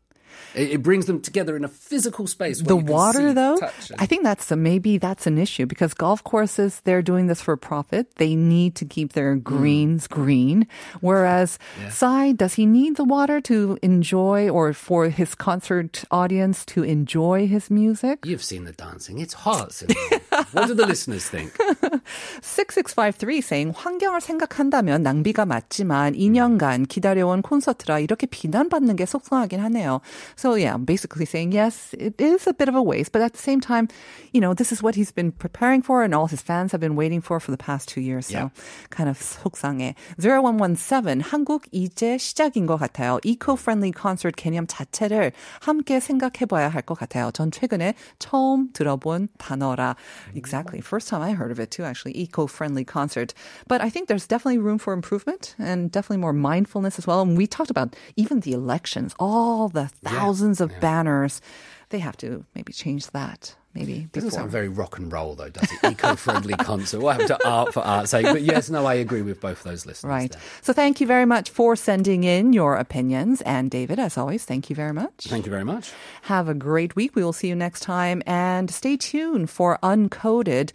It, 0.56 0.72
it 0.72 0.84
brings 0.84 1.06
them 1.06 1.22
together 1.22 1.56
in 1.56 1.64
a 1.64 1.68
physical 1.68 2.28
space. 2.28 2.62
the 2.62 2.76
water 2.76 3.30
see, 3.30 3.34
though 3.34 3.58
i 4.00 4.06
think 4.06 4.24
that's 4.24 4.52
a, 4.52 4.56
maybe 4.56 4.98
that's 4.98 5.28
an 5.28 5.38
issue 5.38 5.66
because 5.66 5.94
golf 5.94 6.24
courses 6.24 6.82
they're 6.86 7.02
doing 7.02 7.28
this 7.28 7.42
for 7.42 7.56
profit 7.58 8.16
they 8.16 8.36
need 8.36 8.76
to 8.76 8.86
keep 8.86 9.14
their 9.14 9.34
Hmm. 9.36 9.40
greens 9.42 10.08
green 10.08 10.68
whereas 11.02 11.58
Psy 11.90 12.32
does 12.34 12.54
he 12.56 12.66
need 12.66 12.96
the 12.98 13.04
water 13.06 13.42
to 13.42 13.78
enjoy 13.82 14.50
or 14.50 14.74
for 14.74 15.10
his 15.10 15.36
concert 15.36 16.04
audience 16.12 16.66
to 16.74 16.84
enjoy 16.84 17.48
his 17.48 17.70
music 17.70 18.26
You've 18.26 18.44
seen 18.44 18.64
the 18.66 18.74
dancing. 18.74 19.20
It's 19.20 19.34
hot. 19.34 19.72
Simone. 20.39 20.47
what 20.53 20.67
do 20.69 20.75
the 20.75 20.87
listeners 20.87 21.29
think? 21.29 21.53
6653 22.43 23.41
saying 23.43 23.73
환경을 23.75 24.21
생각한다면 24.21 25.03
낭비가 25.03 25.45
맞지만 25.45 26.15
2년간 26.15 26.89
기다려온 26.89 27.43
콘서트라 27.43 27.99
이렇게 27.99 28.27
비난받는 28.27 28.97
게 28.97 29.07
속상하긴 29.07 29.61
하네요. 29.61 30.01
So 30.37 30.55
yeah, 30.55 30.77
basically 30.79 31.27
saying 31.27 31.53
yes, 31.53 31.95
it 31.99 32.21
is 32.21 32.47
a 32.47 32.55
bit 32.55 32.69
of 32.69 32.75
a 32.77 32.83
waste, 32.83 33.13
but 33.13 33.23
at 33.23 33.33
the 33.33 33.43
same 33.43 33.61
time, 33.61 33.89
you 34.33 34.41
know, 34.41 34.55
this 34.55 34.71
is 34.73 34.83
what 34.83 34.95
he's 34.95 35.11
been 35.13 35.33
preparing 35.33 35.83
for 35.83 36.03
and 36.03 36.15
all 36.15 36.27
his 36.27 36.41
fans 36.43 36.73
have 36.73 36.81
been 36.81 36.97
waiting 36.97 37.21
for 37.21 37.41
for 37.41 37.51
the 37.51 37.59
past 37.59 37.89
two 37.89 38.01
years. 38.01 38.27
So 38.27 38.51
kind 38.91 39.09
of 39.09 39.19
속상해. 39.19 39.95
0117 40.19 41.21
한국 41.21 41.65
이제 41.73 42.19
시작인 42.19 42.67
것 42.67 42.77
같아요. 42.77 43.19
eco-friendly 43.25 43.93
concert 43.93 44.37
개념 44.37 44.67
자체를 44.67 45.33
함께 45.61 45.99
생각해봐야 46.01 46.69
할 46.69 46.85
것 46.85 46.99
같아요. 46.99 47.31
전 47.33 47.51
최근에 47.51 47.95
처음 48.19 48.73
들어본 48.73 49.29
단어라. 49.39 49.97
Exactly. 50.36 50.82
First 50.82 51.08
time 51.08 51.22
I 51.22 51.32
heard 51.32 51.52
of 51.52 51.60
it 51.60 51.72
too, 51.72 51.84
actually. 51.84 52.18
Eco-friendly 52.18 52.86
concert. 52.86 53.34
But 53.68 53.82
I 53.82 53.90
think 53.90 54.08
there's 54.08 54.28
definitely 54.28 54.60
room 54.60 54.78
for 54.78 54.94
improvement 54.94 55.56
and 55.58 55.92
definitely 55.92 56.18
more 56.18 56.34
mindfulness 56.34 56.98
as 56.98 57.08
well. 57.08 57.22
And 57.22 57.38
we 57.38 57.48
talked 57.48 57.70
about 57.70 57.96
even 58.16 58.42
the 58.42 58.54
elections, 58.54 59.16
all 59.20 59.70
the 59.70 59.88
thousands 59.88 60.62
of 60.62 60.80
banners. 60.80 61.42
They 61.90 62.00
have 62.00 62.18
to 62.18 62.46
maybe 62.56 62.72
change 62.74 63.08
that. 63.12 63.56
Maybe 63.76 63.94
it 63.94 64.12
Doesn't 64.12 64.30
before. 64.30 64.40
sound 64.42 64.52
very 64.52 64.68
rock 64.68 64.98
and 64.98 65.12
roll 65.14 65.36
though, 65.36 65.50
does 65.50 65.72
it? 65.72 65.84
Eco-friendly 65.84 66.54
concert. 66.60 67.00
We'll 67.02 67.12
have 67.14 67.28
to 67.28 67.48
art 67.48 67.72
for 67.74 67.82
art's 67.82 68.10
sake. 68.12 68.26
But 68.26 68.42
yes, 68.42 68.70
no, 68.70 68.86
I 68.88 68.96
agree 68.96 69.22
with 69.22 69.40
both 69.40 69.62
those 69.64 69.86
listeners. 69.86 70.10
Right. 70.10 70.32
there. 70.32 70.42
So 70.64 70.74
thank 70.74 71.00
you 71.00 71.06
very 71.08 71.26
much 71.26 71.52
for 71.52 71.76
sending 71.76 72.24
in 72.24 72.52
your 72.54 72.76
opinions. 72.78 73.42
And 73.42 73.70
David, 73.70 74.00
as 74.00 74.18
always, 74.18 74.44
thank 74.44 74.70
you 74.72 74.76
very 74.76 74.94
much. 74.94 75.26
Thank 75.28 75.46
you 75.46 75.52
very 75.52 75.64
much. 75.66 75.92
Have 76.24 76.50
a 76.50 76.56
great 76.56 76.96
week. 76.96 77.16
We 77.16 77.24
will 77.24 77.34
see 77.34 77.48
you 77.48 77.56
next 77.56 77.82
time. 77.82 78.24
And 78.26 78.72
stay 78.72 78.98
tuned 78.98 79.52
for 79.52 79.78
Uncoded. 79.84 80.72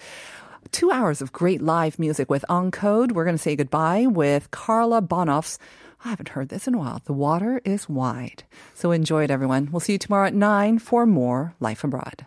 Two 0.71 0.91
hours 0.93 1.21
of 1.21 1.33
great 1.33 1.61
live 1.63 1.99
music 1.99 2.31
with 2.31 2.45
Uncode. 2.49 3.13
We're 3.13 3.25
going 3.25 3.37
to 3.37 3.43
say 3.43 3.57
goodbye 3.57 4.07
with 4.07 4.51
Carla 4.53 5.03
Bonoff's. 5.03 5.59
I 6.05 6.11
haven't 6.11 6.31
heard 6.31 6.51
this 6.51 6.69
in 6.69 6.75
a 6.75 6.79
while. 6.79 7.01
The 7.05 7.15
water 7.15 7.63
is 7.65 7.89
wide. 7.89 8.45
So 8.75 8.93
enjoy 8.93 9.25
it, 9.25 9.31
everyone. 9.31 9.71
We'll 9.73 9.81
see 9.81 9.93
you 9.93 9.99
tomorrow 9.99 10.27
at 10.27 10.35
9 10.35 10.79
for 10.79 11.07
more 11.07 11.55
Life 11.61 11.83
Abroad. 11.83 12.27